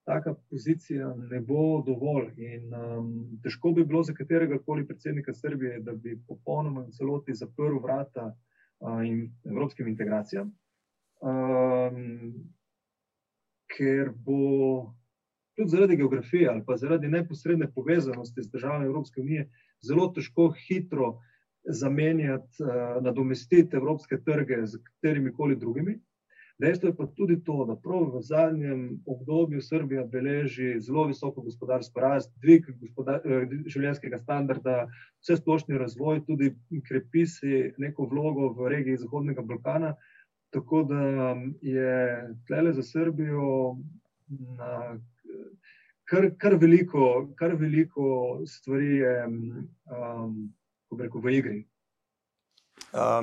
Taka 0.07 0.33
pozicija 0.49 1.11
ne 1.15 1.39
bo 1.45 1.81
dovolj, 1.85 2.31
in 2.41 2.71
um, 2.73 3.11
težko 3.43 3.71
bi 3.75 3.85
bilo 3.85 4.01
za 4.03 4.15
katerega 4.17 4.57
koli 4.65 4.87
predsednika 4.87 5.33
Srbije, 5.33 5.83
da 5.85 5.93
bi 5.93 6.15
popolnoma 6.27 6.87
in 6.87 6.95
celoti 6.95 7.35
zaprl 7.37 7.77
vrata 7.83 8.31
uh, 8.31 9.03
in 9.05 9.27
evropskim 9.45 9.91
integracijam. 9.91 10.49
Um, 11.21 12.33
ker 13.71 14.11
bo 14.25 14.93
tudi 15.55 15.69
zaradi 15.69 15.97
geografije 15.97 16.49
ali 16.49 16.63
pa 16.67 16.77
zaradi 16.77 17.07
neposredne 17.07 17.71
povezanosti 17.75 18.43
z 18.43 18.51
državami 18.51 18.85
Evropske 18.85 19.21
unije 19.21 19.49
zelo 19.87 20.07
težko 20.15 20.53
hitro 20.67 21.19
zamenjati, 21.63 22.63
uh, 22.63 23.03
nadomestiti 23.03 23.75
evropske 23.75 24.17
trge 24.25 24.65
z 24.65 24.79
katerimi 24.83 25.33
koli 25.33 25.55
drugimi. 25.55 25.99
Dejstvo 26.61 26.89
je 26.89 26.95
pa 26.95 27.05
tudi 27.17 27.39
to, 27.43 27.63
da 27.65 27.75
prav 27.75 28.03
v 28.13 28.19
zadnjem 28.21 28.81
obdobju 29.09 29.61
Srbija 29.61 30.03
beleži 30.05 30.75
zelo 30.79 31.07
visoko 31.09 31.41
gospodarsko 31.41 32.01
rast, 32.03 32.29
dvig 32.43 32.67
eh, 32.69 33.55
življenjskega 33.65 34.19
standarda, 34.21 34.75
vse 35.23 35.39
splošni 35.39 35.79
razvoj, 35.81 36.21
tudi 36.27 36.51
krepi 36.87 37.25
si 37.25 37.63
neko 37.81 38.05
vlogo 38.11 38.51
v 38.59 38.69
regiji 38.75 39.01
Zahodnega 39.01 39.41
Balkana. 39.41 39.95
Tako 40.51 40.83
da 40.83 41.01
je 41.61 41.93
tle 42.47 42.73
za 42.73 42.83
Srbijo 42.83 43.77
na, 44.57 44.99
kar, 46.03 46.27
kar, 46.37 46.57
veliko, 46.59 47.31
kar 47.35 47.55
veliko 47.55 48.41
stvari 48.45 48.95
je, 48.97 49.15
um, 49.27 50.53
rekel, 50.99 51.21
v 51.21 51.33
igri. 51.37 51.59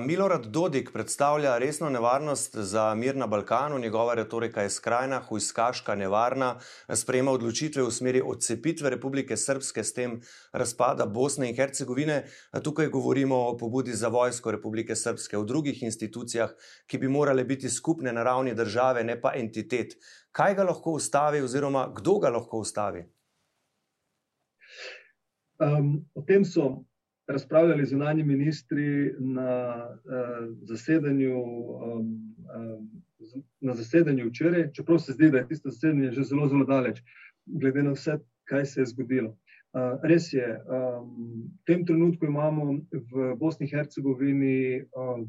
Milorad 0.00 0.46
Dodik 0.46 0.92
predstavlja 0.92 1.58
resno 1.58 1.90
nevarnost 1.90 2.56
za 2.56 2.94
mir 2.94 3.16
na 3.16 3.26
Balkanu, 3.26 3.78
njegova 3.78 4.14
retorika 4.14 4.62
je 4.62 4.70
skrajna, 4.70 5.20
hujskaška, 5.28 5.94
nevarna, 5.94 6.54
sprejema 6.94 7.30
odločitve 7.30 7.82
v 7.82 7.90
smeri 7.90 8.22
odcepitve 8.24 8.90
Republike 8.90 9.36
Srpske, 9.36 9.84
s 9.84 9.92
tem 9.92 10.20
razpada 10.52 11.06
Bosne 11.06 11.50
in 11.50 11.56
Hercegovine. 11.56 12.24
Tukaj 12.64 12.88
govorimo 12.88 13.36
o 13.36 13.56
pobudi 13.56 13.92
za 13.92 14.08
vojsko 14.08 14.50
Republike 14.56 14.96
Srpske, 14.96 15.36
o 15.36 15.44
drugih 15.44 15.82
institucijah, 15.82 16.56
ki 16.86 16.98
bi 16.98 17.08
morale 17.08 17.44
biti 17.44 17.70
skupne 17.70 18.12
na 18.12 18.24
ravni 18.24 18.54
države, 18.54 19.04
ne 19.04 19.20
pa 19.20 19.34
entitet. 19.36 19.98
Kaj 20.32 20.54
ga 20.54 20.64
lahko 20.64 20.96
ustavi, 20.96 21.44
oziroma 21.44 21.90
kdo 21.96 22.18
ga 22.18 22.32
lahko 22.32 22.64
ustavi? 22.64 23.04
Um, 25.60 26.06
o 26.14 26.22
tem 26.22 26.44
so 26.44 26.87
razpravljali 27.28 27.86
zunanji 27.86 28.22
ministri 28.22 29.14
na 29.18 29.76
uh, 29.86 30.56
zasedanju. 30.62 31.40
Um, 31.40 32.34
um, 32.56 32.90
Na 33.60 33.74
zasedanju 33.74 34.28
včeraj, 34.28 34.70
čeprav 34.72 34.98
se 34.98 35.12
zdi, 35.12 35.30
da 35.30 35.38
je 35.38 35.48
tisto 35.48 35.70
zasedanje 35.70 36.12
že 36.12 36.22
zelo, 36.24 36.46
zelo 36.48 36.64
daleč, 36.64 37.00
glede 37.46 37.82
na 37.82 37.90
vse, 37.92 38.14
kaj 38.48 38.64
se 38.66 38.80
je 38.80 38.86
zgodilo. 38.86 39.28
Uh, 39.28 39.98
res 40.02 40.30
je, 40.32 40.46
um, 40.46 41.50
v 41.58 41.64
tem 41.66 41.84
trenutku 41.86 42.26
imamo 42.26 42.78
v 42.92 43.34
Bosni 43.36 43.66
in 43.66 43.72
Hercegovini 43.74 44.84
um, 44.96 45.26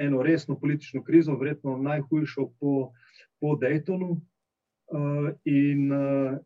eno 0.00 0.22
resno 0.22 0.58
politično 0.60 1.04
krizo, 1.04 1.36
verjetno 1.36 1.76
najhujšo 1.76 2.48
po, 2.60 2.92
po 3.40 3.54
Daytonu. 3.60 4.16
Uh, 4.88 5.30
in 5.44 5.92
uh, 5.92 6.38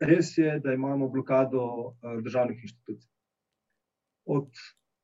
res 0.00 0.34
je, 0.38 0.58
da 0.60 0.74
imamo 0.74 1.08
blokado 1.08 1.62
uh, 1.62 2.18
državnih 2.22 2.58
inštitucij 2.62 3.17
od 4.28 4.48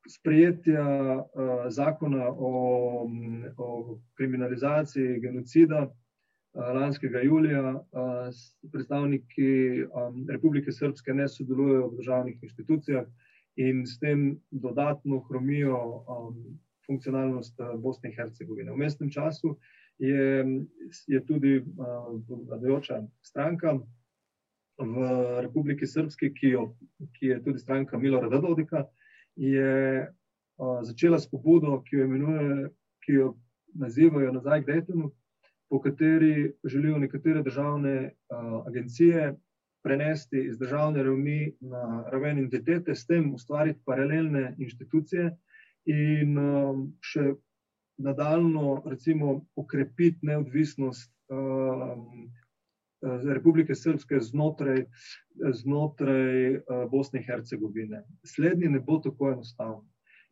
sprejetja 0.08 0.84
uh, 1.16 1.24
zakona 1.68 2.28
o, 2.28 3.08
o 3.56 3.98
kriminalizaciji 4.16 5.20
genocida 5.20 5.80
uh, 5.88 6.74
lanskega 6.74 7.20
julija, 7.20 7.72
uh, 7.72 8.70
predstavniki 8.72 9.84
um, 9.84 10.26
Republike 10.28 10.72
Srpske 10.72 11.14
ne 11.14 11.28
sodelujejo 11.28 11.88
v 11.88 11.96
državnih 11.96 12.42
inštitucijah 12.42 13.06
in 13.56 13.86
s 13.86 13.98
tem 13.98 14.40
dodatno 14.50 15.22
hromijo 15.28 15.78
um, 15.78 16.60
funkcionalnost 16.86 17.60
Bosne 17.80 18.10
in 18.10 18.16
Hercegovine. 18.16 18.72
V 18.72 18.76
mestnem 18.76 19.10
času 19.10 19.56
je, 19.98 20.44
je 21.06 21.20
tudi 21.26 21.62
vladajoča 22.28 23.06
stranka. 23.22 23.78
V 24.78 25.06
Republiki 25.40 25.86
Srpski, 25.86 26.32
ki, 26.34 26.48
jo, 26.48 26.64
ki 27.14 27.26
je 27.26 27.36
tudi 27.44 27.58
stranka 27.62 27.98
Milorada 27.98 28.40
Dodika, 28.42 28.82
uh, 28.82 29.03
je 29.36 30.06
uh, 30.06 30.78
začela 30.82 31.18
s 31.18 31.30
pobudo, 31.30 31.82
ki 31.82 31.96
jo, 31.96 32.04
imenuje, 32.04 32.68
ki 33.04 33.12
jo 33.12 33.34
nazivajo 33.74 34.32
nazaj 34.32 34.62
k 34.62 34.66
Daytonu, 34.66 35.10
po 35.68 35.80
kateri 35.80 36.52
želijo 36.64 36.98
nekatere 36.98 37.42
državne 37.42 37.96
uh, 38.04 38.66
agencije 38.66 39.34
prenesti 39.84 40.46
iz 40.48 40.58
državne 40.58 41.02
ravni 41.02 41.52
na 41.60 42.04
raven 42.12 42.38
identitete, 42.38 42.94
s 42.94 43.06
tem 43.06 43.34
ustvariti 43.34 43.80
paralelne 43.84 44.54
inštitucije 44.58 45.36
in 45.84 46.38
um, 46.38 46.86
še 47.04 47.34
nadaljno, 47.98 48.82
recimo, 48.86 49.44
okrepiti 49.56 50.26
neodvisnost 50.26 51.12
um, 51.28 52.30
Republike 53.24 53.74
Srpske 53.74 54.20
znotraj, 54.20 54.84
znotraj 55.60 56.60
Bosne 56.90 57.20
in 57.20 57.26
Hercegovine. 57.26 58.04
Slednji 58.24 58.68
ne 58.68 58.80
bo 58.80 58.98
tako 59.04 59.32
enostavno. 59.32 59.84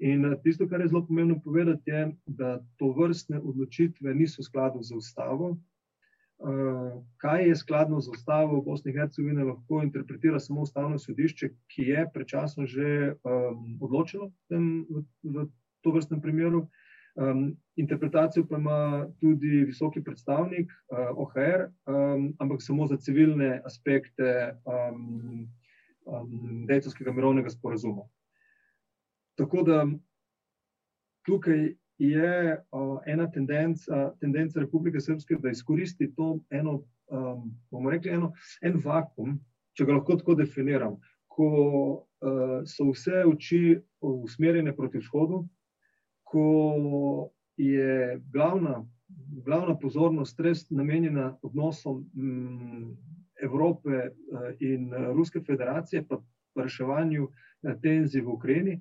In 0.03 0.25
tisto, 0.43 0.67
kar 0.69 0.81
je 0.81 0.89
zelo 0.89 1.05
pomembno 1.07 1.37
povedati, 1.45 1.91
je, 1.91 2.07
da 2.27 2.57
to 2.77 2.91
vrstne 2.97 3.39
odločitve 3.39 4.15
niso 4.15 4.43
v 4.43 4.49
skladu 4.49 4.83
z 4.83 4.97
ustavo. 4.99 5.53
Kaj 7.23 7.45
je 7.49 7.57
skladno 7.57 8.01
z 8.01 8.11
ustavo 8.11 8.59
v 8.59 8.65
Bosni 8.67 8.91
in 8.91 8.99
Hercegovini, 8.99 9.45
lahko 9.47 9.83
interpretira 9.83 10.41
samo 10.41 10.65
ustavno 10.67 10.99
sodišče, 10.99 11.51
ki 11.71 11.83
je 11.87 12.07
predčasno 12.15 12.67
že 12.67 13.15
um, 13.23 13.79
odločilo 13.79 14.27
v, 14.27 14.35
tem, 14.51 14.65
v, 14.91 15.05
v 15.23 15.47
to 15.87 15.95
vrstnem 15.95 16.21
primeru. 16.21 16.67
Um, 17.15 17.57
interpretacijo 17.77 18.47
pa 18.49 18.57
ima 18.57 19.09
tudi 19.21 19.65
visoki 19.65 20.01
predstavnik 20.05 20.71
uh, 20.73 20.99
OHR, 21.17 21.67
um, 21.87 22.33
ampak 22.39 22.63
samo 22.63 22.87
za 22.87 22.97
civilne 22.97 23.61
aspekte 23.65 24.55
um, 24.65 25.49
um, 26.07 26.65
Dejtovskega 26.67 27.13
mirovnega 27.13 27.51
sporazuma. 27.51 28.03
Tako 29.37 29.63
da 29.63 29.87
tukaj 31.27 31.75
je 31.99 32.57
uh, 32.73 32.99
ena 33.07 33.31
tendenca, 33.31 34.15
tendenca 34.21 34.61
Republike 34.61 35.01
Srpske, 35.01 35.37
da 35.41 35.51
izkoristi 35.51 36.15
to 36.15 36.39
eno, 36.51 36.83
um, 37.11 37.53
bomo 37.71 37.91
rekli, 37.91 38.11
eno, 38.11 38.33
en 38.63 38.81
vakum, 38.85 39.37
če 39.77 39.85
ga 39.85 39.99
lahko 39.99 40.17
tako 40.17 40.35
definiram, 40.35 40.97
ko 41.29 41.49
uh, 42.25 42.61
so 42.65 42.89
vse 42.91 43.25
oči 43.29 43.79
usmerjene 44.01 44.73
proti 44.77 44.99
vzhodu, 44.99 45.45
ko 46.33 47.31
je 47.57 48.21
glavna, 48.33 48.87
glavna 49.45 49.77
pozornost 49.79 50.41
res 50.41 50.65
namenjena 50.71 51.37
odnosom 51.43 52.07
m, 52.17 52.97
Evrope 53.43 53.91
eh, 53.91 54.13
in 54.61 54.89
Ruske 55.13 55.43
federacije, 55.45 56.07
pa 56.09 56.23
reševanju 56.57 57.29
eh, 57.29 57.77
tenzij 57.83 58.25
v 58.25 58.33
Ukrajini. 58.33 58.79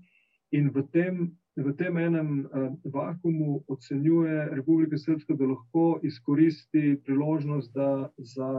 In 0.52 0.72
v 0.72 0.86
tem, 0.92 1.20
v 1.56 1.74
tem 1.76 1.98
enem 1.98 2.48
vakumu 2.84 3.64
ocenjuje 3.68 4.50
Republika 4.56 4.98
Srpska, 4.98 5.36
da 5.36 5.48
lahko 5.48 6.00
izkoristi 6.04 7.00
priložnost, 7.06 7.72
da 7.74 8.12
za, 8.18 8.52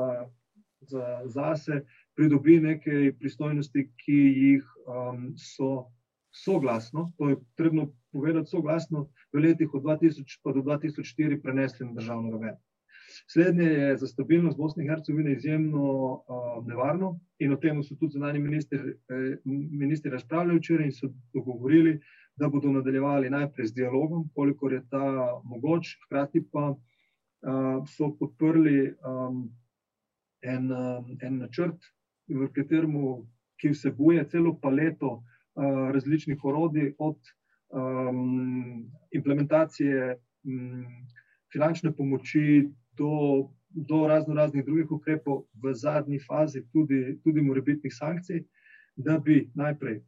za 0.80 1.20
zase 1.24 1.82
pridobi 2.16 2.60
nekaj 2.60 3.12
pristojnosti, 3.20 3.88
ki 4.04 4.20
jih 4.44 4.64
um, 4.88 5.32
so 5.36 5.86
soglasno, 6.32 7.12
to 7.18 7.28
je 7.28 7.36
potrebno 7.36 7.92
povedati 8.12 8.50
soglasno, 8.50 9.08
v 9.32 9.38
letih 9.38 9.74
od 9.74 9.82
2000 9.82 10.40
pa 10.42 10.52
do 10.52 10.60
2004 10.60 11.42
prenesli 11.42 11.86
na 11.86 11.92
državno 11.92 12.30
raven. 12.30 12.56
Slednje 13.32 13.64
je 13.64 13.96
za 13.98 14.06
stabilnost 14.06 14.56
Bosne 14.56 14.84
in 14.84 14.90
Hercegovine 14.90 15.32
izjemno 15.32 15.84
uh, 15.84 16.66
nevarno 16.66 17.20
in 17.38 17.52
o 17.52 17.56
tem 17.56 17.82
so 17.82 17.94
tudi 17.94 18.12
zunani 18.12 18.38
ministri, 18.38 20.08
eh, 20.08 20.10
razpravljali 20.10 20.58
včeraj 20.58 20.86
in 20.86 20.92
so 20.92 21.08
dogovorili, 21.34 22.00
da 22.36 22.48
bodo 22.48 22.72
nadaljevali 22.72 23.30
najprej 23.30 23.66
z 23.66 23.74
dialogom, 23.74 24.30
kolikor 24.34 24.72
je 24.72 24.82
ta 24.90 25.40
mogoč, 25.44 25.96
hkrati 26.04 26.44
pa 26.52 26.70
uh, 26.70 27.84
so 27.86 28.16
podprli 28.18 28.94
um, 29.04 29.50
en, 30.42 30.72
um, 30.72 31.16
en 31.20 31.38
načrt, 31.38 31.84
v 32.28 32.48
katerem, 32.54 32.96
ki 33.60 33.74
vsebuje 33.74 34.24
celo 34.30 34.56
paleto 34.58 35.22
različnih 35.92 36.44
orodij, 36.44 36.94
od 36.98 37.18
um, 37.72 38.90
implementacije 39.10 40.16
um, 40.44 40.84
finančne 41.52 41.92
pomoči 41.92 42.68
do, 42.96 43.48
do 43.68 44.06
razno 44.08 44.34
raznih 44.34 44.64
drugih 44.64 44.90
ukrepov, 44.90 45.44
v 45.62 45.74
zadnji 45.74 46.20
fazi 46.20 46.64
tudi, 46.72 47.18
tudi 47.24 47.40
morebitnih 47.40 47.92
sankcij, 47.94 48.44
da 48.96 49.18
bi 49.18 49.50
najprej 49.54 50.02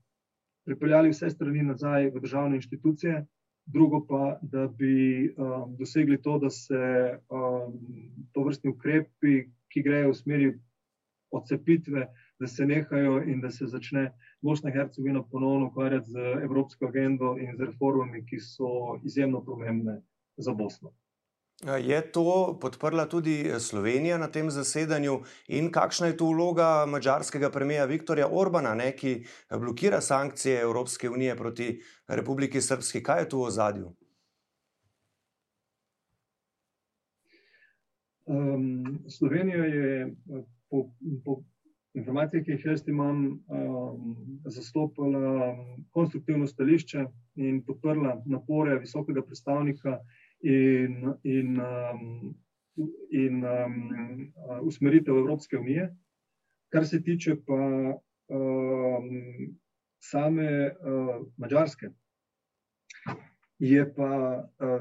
pripeljali 0.64 1.12
vse 1.12 1.30
strani 1.30 1.62
nazaj 1.62 2.10
v 2.10 2.20
državne 2.20 2.56
inštitucije, 2.56 3.24
drugo 3.66 4.06
pa, 4.06 4.38
da 4.42 4.66
bi 4.68 5.28
um, 5.36 5.76
dosegli 5.76 6.22
to, 6.22 6.38
da 6.38 6.50
se 6.50 7.18
um, 7.28 7.78
to 8.32 8.44
vrstni 8.44 8.70
ukrepi, 8.70 9.48
ki 9.72 9.82
grejo 9.82 10.12
v 10.12 10.14
smeri 10.14 10.52
odcepitve, 11.32 12.06
da 12.40 12.46
se 12.46 12.66
nehajo 12.66 13.22
in 13.22 13.40
da 13.40 13.50
se 13.50 13.66
začne 13.66 14.12
Bosna 14.44 14.70
in 14.70 14.76
Hercegovina 14.76 15.22
ponovno 15.30 15.66
ukvarjati 15.66 16.10
z 16.10 16.18
evropsko 16.42 16.86
agendo 16.86 17.36
in 17.40 17.56
z 17.56 17.64
reformami, 17.70 18.26
ki 18.26 18.40
so 18.40 19.00
izjemno 19.04 19.40
pomembne 19.44 20.02
za 20.36 20.52
Bosno. 20.52 20.92
Je 21.80 22.00
to 22.12 22.58
podprla 22.60 23.06
tudi 23.06 23.48
Slovenija 23.58 24.18
na 24.18 24.28
tem 24.28 24.50
zasedanju 24.50 25.20
in 25.48 25.70
kakšna 25.72 26.06
je 26.06 26.16
tu 26.16 26.28
vloga 26.28 26.84
mačarskega 26.86 27.50
premija 27.50 27.84
Viktorja 27.84 28.28
Orbana, 28.28 28.74
ne, 28.74 28.90
ki 28.92 29.24
blokira 29.50 30.00
sankcije 30.00 30.60
Evropske 30.60 31.10
unije 31.10 31.36
proti 31.36 31.80
Republiki 32.08 32.60
Srpski? 32.60 33.02
Kaj 33.02 33.22
je 33.22 33.28
tu 33.28 33.40
v 33.40 33.48
ozadju? 33.48 33.94
Um, 38.26 39.00
Slovenija 39.08 39.64
je 39.64 40.14
po, 40.68 40.90
po 41.24 41.40
informacije, 41.94 42.42
ki 42.44 42.50
jih 42.50 42.64
jaz 42.66 42.82
imam, 42.88 43.24
um, 43.48 44.16
zastopala 44.50 45.54
konstruktivno 45.90 46.46
stališče 46.46 47.04
in 47.36 47.62
podprla 47.66 48.16
napore 48.26 48.78
visokega 48.82 49.22
predstavnika 49.22 49.98
in, 50.40 51.12
in, 51.22 51.60
um, 51.60 52.34
in 53.10 53.44
um, 53.44 54.32
usmeritev 54.62 55.18
Evropske 55.18 55.58
unije. 55.58 55.90
Kar 56.72 56.86
se 56.86 57.02
tiče 57.02 57.36
pa 57.46 57.60
um, 58.28 59.10
same 60.02 60.48
uh, 60.66 61.26
Mačarske, 61.36 61.90
je 63.58 63.84
pa 63.94 64.10
uh, 64.42 64.80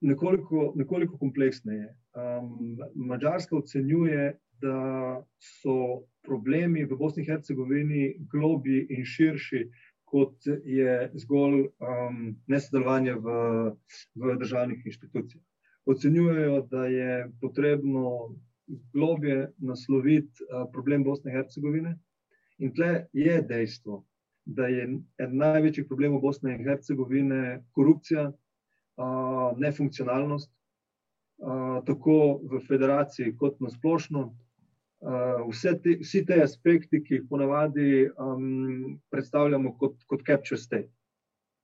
nekoliko, 0.00 0.72
nekoliko 0.76 1.18
kompleksneje. 1.18 1.92
Um, 2.16 2.78
Mačarska 2.94 3.56
ocenjuje, 3.56 4.38
da 4.62 5.22
so 5.42 6.06
problemi 6.22 6.84
v 6.86 6.96
Bosni 6.96 7.24
in 7.24 7.30
Hercegovini 7.30 8.04
globji 8.30 8.86
in 8.90 9.04
širši, 9.04 9.66
kot 10.12 10.44
je 10.64 11.10
zgolj 11.24 11.62
um, 11.80 12.18
nesodelovanje 12.46 13.14
v, 13.24 13.36
v 14.14 14.36
državnih 14.38 14.84
inštitucijah. 14.86 15.44
Ocenjujejo, 15.88 16.60
da 16.70 16.86
je 16.86 17.30
potrebno 17.40 18.36
globje 18.92 19.50
nasloviti 19.58 20.44
uh, 20.44 20.68
problem 20.72 21.04
Bosne 21.04 21.32
in 21.32 21.36
Hercegovine, 21.36 21.96
in 22.58 22.74
tle 22.76 23.06
je 23.12 23.40
dejstvo, 23.42 24.04
da 24.44 24.68
je 24.68 24.84
eden 25.18 25.36
največjih 25.40 25.88
problemov 25.88 26.20
Bosne 26.20 26.54
in 26.54 26.64
Hercegovine 26.68 27.62
korupcija, 27.72 28.28
uh, 28.28 29.58
nefunkcionalnost, 29.58 30.52
uh, 30.52 31.80
tako 31.88 32.18
v 32.52 32.60
federaciji, 32.68 33.36
kot 33.36 33.60
na 33.60 33.72
splošno, 33.72 34.28
vse 35.48 35.74
te, 35.82 35.96
vsi 36.00 36.24
te 36.26 36.38
aspekti, 36.42 37.02
ki 37.02 37.14
jih 37.14 37.24
ponavadi 37.28 38.08
um, 38.20 38.98
predstavljamo 39.10 39.74
kot, 39.78 39.96
kot 40.06 40.22
capture 40.26 40.60
state. 40.60 40.90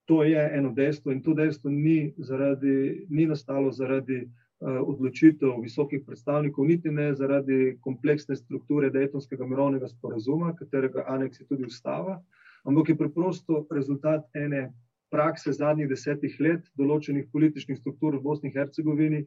To 0.08 0.22
je 0.24 0.40
eno 0.56 0.72
dejstvo 0.74 1.12
in 1.12 1.22
to 1.22 1.34
dejstvo 1.36 1.70
ni, 1.70 2.14
zaradi, 2.18 3.06
ni 3.10 3.26
nastalo 3.26 3.70
zaradi 3.72 4.22
uh, 4.24 4.80
odločitev 4.80 5.60
visokih 5.62 6.02
predstavnikov, 6.06 6.66
niti 6.66 6.90
ne 6.90 7.12
zaradi 7.14 7.76
kompleksne 7.84 8.36
strukture 8.36 8.90
Dejtonskega 8.90 9.46
mirovnega 9.46 9.88
sporazuma, 9.88 10.54
katerega 10.58 11.04
aneks 11.06 11.40
je 11.40 11.46
tudi 11.46 11.68
ustava, 11.68 12.18
ampak 12.64 12.88
je 12.88 12.98
preprosto 12.98 13.66
rezultat 13.70 14.24
ene 14.34 14.72
prakse 15.10 15.52
zadnjih 15.52 15.88
desetih 15.88 16.34
let 16.40 16.64
določenih 16.76 17.28
političnih 17.32 17.78
struktur 17.78 18.16
v 18.16 18.24
Bosni 18.24 18.50
in 18.50 18.56
Hercegovini, 18.56 19.22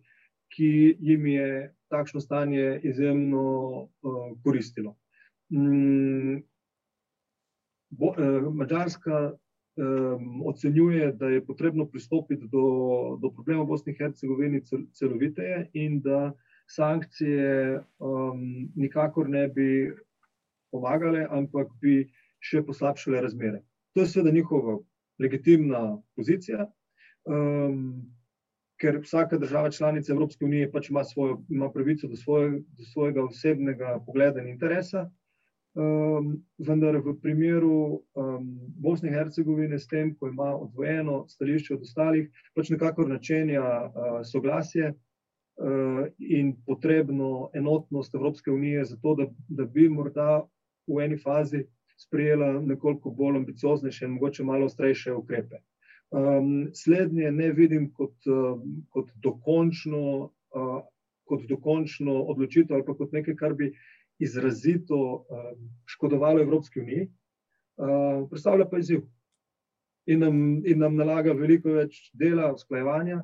ki 0.52 0.98
jim 1.00 1.26
je 1.26 1.74
takšno 1.92 2.22
stanje 2.22 2.80
izjemno 2.84 3.44
uh, 3.82 4.38
koristilo. 4.44 4.96
Mm, 5.54 6.42
bo, 7.90 8.12
uh, 8.12 8.54
Mačarska 8.54 9.32
um, 9.32 10.42
ocenjuje, 10.48 11.12
da 11.12 11.30
je 11.30 11.46
potrebno 11.46 11.86
pristopiti 11.86 12.48
do, 12.48 13.18
do 13.22 13.32
problema 13.32 13.64
Bosne 13.64 13.92
in 13.92 13.98
Hercegovine 13.98 14.62
cel, 14.66 14.86
celoviteje 14.94 15.70
in 15.74 16.02
da 16.02 16.34
sankcije 16.68 17.82
um, 18.00 18.72
nikakor 18.76 19.30
ne 19.30 19.48
bi 19.48 19.92
pomagale, 20.72 21.28
ampak 21.30 21.68
bi 21.82 22.06
še 22.40 22.64
poslabšale 22.64 23.22
razmere. 23.22 23.62
To 23.94 24.02
je 24.02 24.08
seveda 24.08 24.32
njihova 24.32 24.80
legitimna 25.20 26.02
pozicija. 26.16 26.66
Um, 27.28 28.08
ker 28.82 28.98
vsaka 29.04 29.38
država 29.38 29.72
članica 29.72 30.14
Evropske 30.14 30.46
unije 30.46 30.72
pač 30.72 30.90
ima, 30.90 31.04
svojo, 31.04 31.42
ima 31.50 31.72
pravico 31.72 32.08
do, 32.08 32.16
svoje, 32.16 32.52
do 32.52 32.84
svojega 32.94 33.24
osebnega 33.24 34.00
pogleda 34.06 34.42
in 34.42 34.48
interesa. 34.50 35.10
Um, 35.74 36.34
vendar 36.58 36.98
v 36.98 37.14
primeru 37.22 38.02
um, 38.16 38.48
Bosne 38.76 39.08
in 39.10 39.16
Hercegovine, 39.16 39.80
s 39.80 39.88
tem, 39.88 40.16
ko 40.20 40.28
ima 40.28 40.50
odvojeno 40.56 41.28
stališče 41.30 41.78
od 41.78 41.86
ostalih, 41.88 42.28
pač 42.56 42.74
nekako 42.74 43.08
načenja 43.08 43.64
uh, 43.64 44.20
soglasje 44.32 44.94
in 46.18 46.56
potrebno 46.66 47.50
enotnost 47.54 48.16
Evropske 48.16 48.52
unije, 48.52 48.86
zato 48.86 49.16
da, 49.16 49.26
da 49.48 49.66
bi 49.66 49.90
morda 49.90 50.42
v 50.88 51.04
eni 51.04 51.18
fazi 51.18 51.66
sprejela 51.98 52.62
nekoliko 52.62 53.12
bolj 53.12 53.38
ambicioznejše 53.38 54.06
in 54.06 54.12
mogoče 54.12 54.44
malo 54.44 54.66
ostrejše 54.66 55.14
ukrepe. 55.14 55.60
Um, 56.12 56.70
slednje 56.74 57.32
ne 57.32 57.52
vidim 57.52 57.92
kot, 57.94 58.11
kot, 58.90 59.10
dokončno, 59.24 60.04
uh, 60.58 60.76
kot 61.30 61.48
dokončno 61.50 62.18
odločitev 62.34 62.78
ali 62.78 62.86
pa 62.86 62.96
kot 62.98 63.16
nekaj, 63.16 63.36
kar 63.40 63.56
bi 63.58 63.72
izrazito 64.22 65.00
uh, 65.00 65.50
škodovalo 65.90 66.42
Evropski 66.42 66.84
uniji, 66.84 67.10
predstavlja 68.30 68.68
pa 68.70 68.78
izziv 68.78 69.00
in 70.06 70.20
nam, 70.20 70.36
in 70.66 70.80
nam 70.80 70.96
nalaga 70.96 71.34
veliko 71.38 71.78
več 71.78 72.12
dela, 72.14 72.52
usklajevanja, 72.54 73.22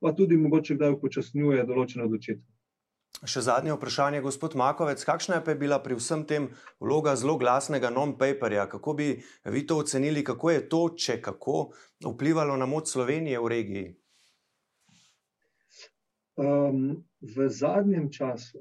pa 0.00 0.12
tudi 0.16 0.36
mogoče 0.40 0.76
kdaj 0.76 0.96
upočasnjuje 0.96 1.64
določene 1.68 2.04
odločitve. 2.04 2.44
Še 3.24 3.40
zadnje 3.46 3.72
vprašanje, 3.72 4.20
gospod 4.20 4.58
Makovec, 4.60 5.00
kakšna 5.08 5.38
je 5.40 5.54
bila 5.56 5.78
pri 5.80 5.96
vsem 5.96 6.26
tem 6.28 6.50
vloga 6.84 7.14
zelo 7.16 7.38
glasnega 7.40 7.88
non-paperja? 7.88 8.66
Kako 8.68 8.92
bi 8.92 9.06
vi 9.48 9.62
to 9.64 9.78
ocenili, 9.80 10.24
kako 10.24 10.50
je 10.52 10.66
to, 10.68 10.80
če 11.00 11.16
kako, 11.24 11.70
vplivalo 12.04 12.58
na 12.60 12.68
moč 12.68 12.92
Slovenije 12.92 13.40
v 13.40 13.48
regiji? 13.48 13.86
Um, 16.36 17.04
v 17.20 17.48
zadnjem 17.48 18.10
času 18.12 18.58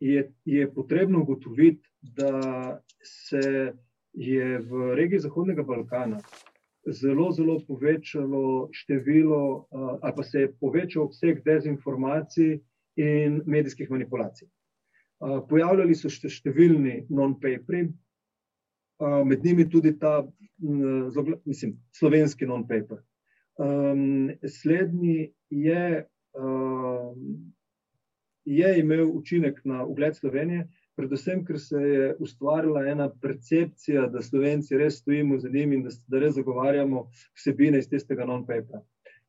je, 0.00 0.32
je 0.44 0.74
potrebno 0.74 1.20
ugotoviti, 1.20 1.88
da 2.00 2.80
se 3.02 3.72
je 4.12 4.58
v 4.58 4.94
regiji 4.94 5.20
Zahodnega 5.20 5.62
Balkana 5.62 6.20
zelo, 6.86 7.32
zelo 7.32 7.58
povečalo 7.68 8.68
število, 8.72 9.66
uh, 9.70 9.98
ali 10.02 10.12
pa 10.16 10.22
se 10.22 10.40
je 10.40 10.52
povečal 10.60 11.02
obseg 11.02 11.44
dezinformacij 11.44 12.60
in 12.96 13.42
medijskih 13.46 13.90
manipulacij. 13.90 14.48
Uh, 15.20 15.44
pojavljali 15.48 15.94
so 15.94 16.08
se 16.08 16.28
številni 16.28 17.04
non-paperi, 17.08 17.88
uh, 17.88 19.20
med 19.28 19.44
njimi 19.44 19.68
tudi 19.68 19.92
ta, 19.98 20.22
uh, 20.24 21.08
zelo, 21.12 21.40
mislim, 21.44 21.76
slovenski 21.92 22.48
non-paper. 22.48 23.04
Um, 23.60 24.32
slednji 24.48 25.34
je, 25.50 26.06
je 28.44 28.78
imel 28.78 29.10
učinek 29.10 29.60
na 29.64 29.84
ugled 29.84 30.16
Slovenije, 30.16 30.68
predvsem, 30.96 31.44
ker 31.44 31.58
se 31.60 31.80
je 31.80 32.16
ustvarila 32.22 32.84
ena 32.86 33.08
percepcija, 33.22 34.06
da 34.12 34.22
Slovenci 34.22 34.78
res 34.78 35.00
stojimo 35.00 35.38
za 35.38 35.48
njimi 35.48 35.76
in 35.76 35.82
da, 35.82 35.94
da 36.08 36.20
res 36.22 36.34
zagovarjamo 36.34 37.06
vsebine 37.34 37.78
iz 37.78 37.88
tistega 37.90 38.26
non-papera. 38.28 38.82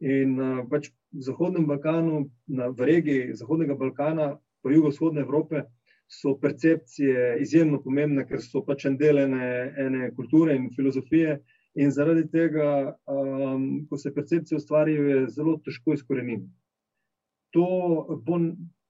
In 0.03 0.35
uh, 0.39 0.59
pač 0.69 0.91
v 1.15 1.23
Zahodnem 1.25 1.65
Balkanu, 1.65 2.25
na, 2.47 2.67
v 2.69 2.89
regiji 2.91 3.33
Zahodnega 3.39 3.77
Balkana, 3.79 4.35
pa 4.61 4.73
jugovzhodne 4.73 5.23
Evrope, 5.23 5.63
so 6.11 6.35
percepcije 6.37 7.37
izjemno 7.41 7.79
pomembne, 7.81 8.27
ker 8.29 8.41
so 8.43 8.61
pač 8.65 8.85
en 8.85 8.97
del 8.97 9.23
ene, 9.23 9.47
ene 9.81 10.11
kulture 10.17 10.55
in 10.57 10.69
filozofije. 10.75 11.39
In 11.81 11.89
zaradi 11.91 12.27
tega, 12.31 12.67
um, 13.09 13.85
ko 13.89 13.97
se 13.97 14.13
percepcije 14.13 14.59
ustvarijo, 14.59 15.07
je 15.09 15.25
zelo 15.37 15.57
težko 15.65 15.95
izkoreniti. 15.97 16.45
To 17.55 17.65
bo 18.27 18.37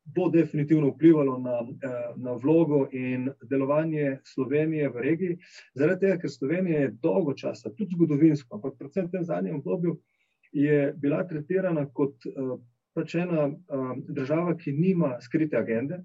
bo 0.05 0.29
definitivno 0.29 0.87
vplivalo 0.87 1.37
na, 1.37 1.59
eh, 1.59 2.13
na 2.15 2.33
vlogo 2.33 2.87
in 2.91 3.29
delovanje 3.49 4.19
Slovenije 4.23 4.89
v 4.89 5.01
regiji, 5.01 5.37
zaradi 5.73 5.99
tega, 5.99 6.17
ker 6.21 6.29
Slovenija 6.29 6.79
je 6.79 6.93
dolgo 7.01 7.33
časa, 7.33 7.73
tudi 7.77 7.95
zgodovinsko, 7.95 8.55
ampak 8.55 8.77
predvsem 8.79 9.07
v 9.07 9.11
tem 9.11 9.23
zadnjem 9.25 9.55
obdobju, 9.55 9.97
je 10.51 10.93
bila 11.01 11.23
tretirana 11.27 11.87
kot 11.93 12.25
eh, 12.25 12.53
pač 12.93 13.15
ena 13.15 13.49
eh, 13.49 13.95
država, 14.07 14.55
ki 14.57 14.75
nima 14.77 15.15
skrite 15.21 15.57
agende, 15.57 16.03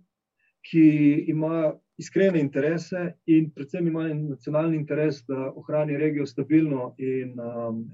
ki 0.71 0.87
ima 1.29 1.73
iskrene 2.01 2.41
interese 2.41 3.15
in 3.27 3.51
predvsem 3.53 3.87
ima 3.87 4.09
nacionalni 4.09 4.77
interes, 4.77 5.23
da 5.29 5.53
ohrani 5.57 5.97
regijo 5.97 6.27
stabilno 6.27 6.95
in 6.99 7.37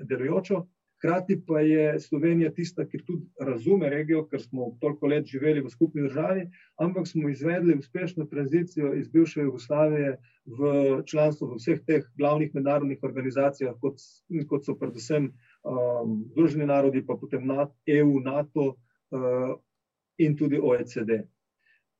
delujočo. 0.03 0.65
Hkrati 0.97 1.43
pa 1.47 1.61
je 1.61 2.01
Slovenija 2.01 2.51
tista, 2.57 2.87
ki 2.89 2.99
tudi 3.05 3.27
razume 3.41 3.91
regijo, 3.93 4.23
ker 4.31 4.41
smo 4.41 4.71
toliko 4.81 5.11
let 5.13 5.27
živeli 5.29 5.61
v 5.61 5.69
skupni 5.69 6.03
državi, 6.07 6.47
ampak 6.81 7.09
smo 7.09 7.29
izvedli 7.29 7.77
uspešno 7.77 8.25
tranzicijo 8.31 8.95
iz 8.95 9.09
bivše 9.09 9.41
Jugoslavije 9.41 10.17
v 10.47 10.73
članstvo 11.05 11.51
v 11.51 11.61
vseh 11.61 11.85
teh 11.87 12.09
glavnih 12.17 12.55
mednarodnih 12.55 12.99
organizacijah, 13.03 13.77
kot, 13.81 14.01
kot 14.49 14.65
so 14.65 14.77
predvsem 14.81 15.29
um, 15.29 16.25
Združeni 16.33 16.67
narodi, 16.67 17.05
pa 17.07 17.19
potem 17.21 17.45
EU, 17.87 18.21
NATO 18.25 18.67
uh, 18.67 19.55
in 20.19 20.37
tudi 20.37 20.61
OECD. 20.63 21.21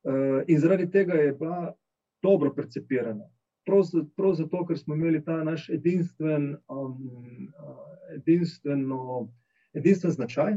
Uh, 0.07 0.41
in 0.49 0.61
zaradi 0.61 0.91
tega 0.91 1.21
je 1.21 1.33
bila 1.37 1.75
dobro 2.23 2.55
percepirana 2.55 3.29
prav, 3.67 3.83
prav 4.17 4.35
zato, 4.39 4.63
ker 4.67 4.79
smo 4.79 4.95
imeli 4.95 5.25
ta 5.25 5.43
naš 5.45 5.69
edinstven, 5.71 6.55
um, 6.69 7.51
edinstveno, 8.15 9.29
edinstven 9.75 10.13
značaj 10.13 10.57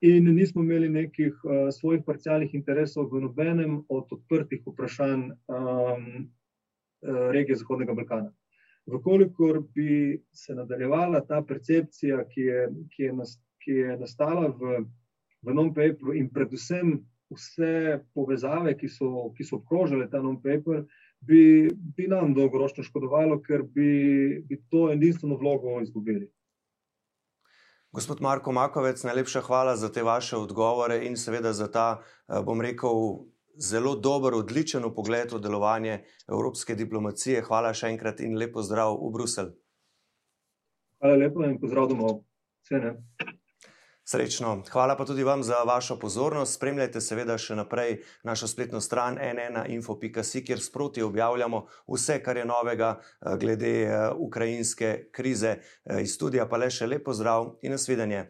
in 0.00 0.28
nismo 0.34 0.62
imeli 0.64 0.88
nekih 0.88 1.34
uh, 1.44 1.68
svojih 1.72 2.02
parcialnih 2.06 2.54
interesov 2.54 3.10
v 3.12 3.20
nobenem 3.26 3.82
od 3.88 4.12
odprtih 4.16 4.62
vprašanj 4.66 5.30
um, 5.30 6.30
regije 7.32 7.56
Zahodnega 7.56 7.94
Balkana. 7.94 8.32
Vkolikor 8.86 9.62
bi 9.74 10.22
se 10.32 10.54
nadaljevala 10.54 11.20
ta 11.26 11.42
percepcija, 11.48 12.24
ki 12.28 12.40
je, 12.40 12.68
ki 12.96 13.02
je, 13.02 13.12
nas, 13.12 13.36
ki 13.64 13.70
je 13.70 13.96
nastala 14.00 14.48
v, 14.48 14.82
v 15.42 15.54
non-paperu, 15.54 16.16
in 16.16 16.28
predvsem 16.32 16.98
vse 17.30 18.00
povezave, 18.14 18.74
ki 18.76 18.88
so, 18.88 19.30
ki 19.36 19.46
so 19.46 19.60
obkrožile 19.60 20.08
ta 20.10 20.20
non-paper, 20.22 20.82
bi, 21.20 21.70
bi 21.96 22.06
nam 22.08 22.34
dolgoročno 22.34 22.84
škodovalo, 22.84 23.40
ker 23.42 23.62
bi, 23.62 24.42
bi 24.48 24.60
to 24.70 24.90
edinstveno 24.92 25.36
vlogo 25.36 25.80
izgubili. 25.80 26.30
Gospod 27.92 28.20
Marko 28.22 28.52
Makovec, 28.52 29.02
najlepša 29.02 29.40
hvala 29.40 29.76
za 29.76 29.92
te 29.92 30.02
vaše 30.02 30.36
odgovore 30.36 31.00
in 31.06 31.16
seveda 31.16 31.52
za 31.52 31.66
ta, 31.70 32.02
eh, 32.28 32.42
bom 32.46 32.60
rekel, 32.60 33.26
zelo 33.60 33.94
dober, 33.96 34.34
odličen 34.34 34.82
pogled 34.94 35.32
v 35.32 35.40
delovanje 35.40 36.04
evropske 36.28 36.74
diplomacije. 36.74 37.42
Hvala 37.42 37.74
še 37.74 37.90
enkrat 37.90 38.20
in 38.20 38.38
lepo 38.38 38.62
zdrav 38.62 38.94
v 38.94 39.10
Bruselj. 39.12 39.50
Hvala 41.00 41.16
lepo 41.16 41.44
in 41.44 41.58
pozdrav 41.60 41.88
domov. 41.88 42.22
Vse 42.64 42.78
ne. 42.78 42.94
Srečno. 44.10 44.62
Hvala 44.70 44.96
pa 44.96 45.04
tudi 45.04 45.22
vam 45.24 45.42
za 45.42 45.62
vašo 45.62 45.94
pozornost. 45.98 46.56
Spremljajte 46.56 46.98
seveda 47.00 47.36
še 47.38 47.54
naprej 47.54 48.00
našo 48.26 48.48
spletno 48.50 48.80
stran 48.82 49.14
nnainfo.si, 49.14 50.42
kjer 50.44 50.58
sproti 50.58 51.04
objavljamo 51.06 51.60
vse, 51.86 52.16
kar 52.18 52.40
je 52.40 52.44
novega 52.44 52.88
eh, 52.98 53.36
glede 53.38 53.70
eh, 53.84 54.10
ukrajinske 54.18 54.90
krize. 55.14 55.54
Eh, 55.84 56.02
iz 56.02 56.16
studija 56.18 56.48
pa 56.50 56.58
le 56.58 56.72
še 56.74 56.90
lepo 56.90 57.14
zdrav 57.14 57.52
in 57.62 57.70
nasvidenje. 57.78 58.24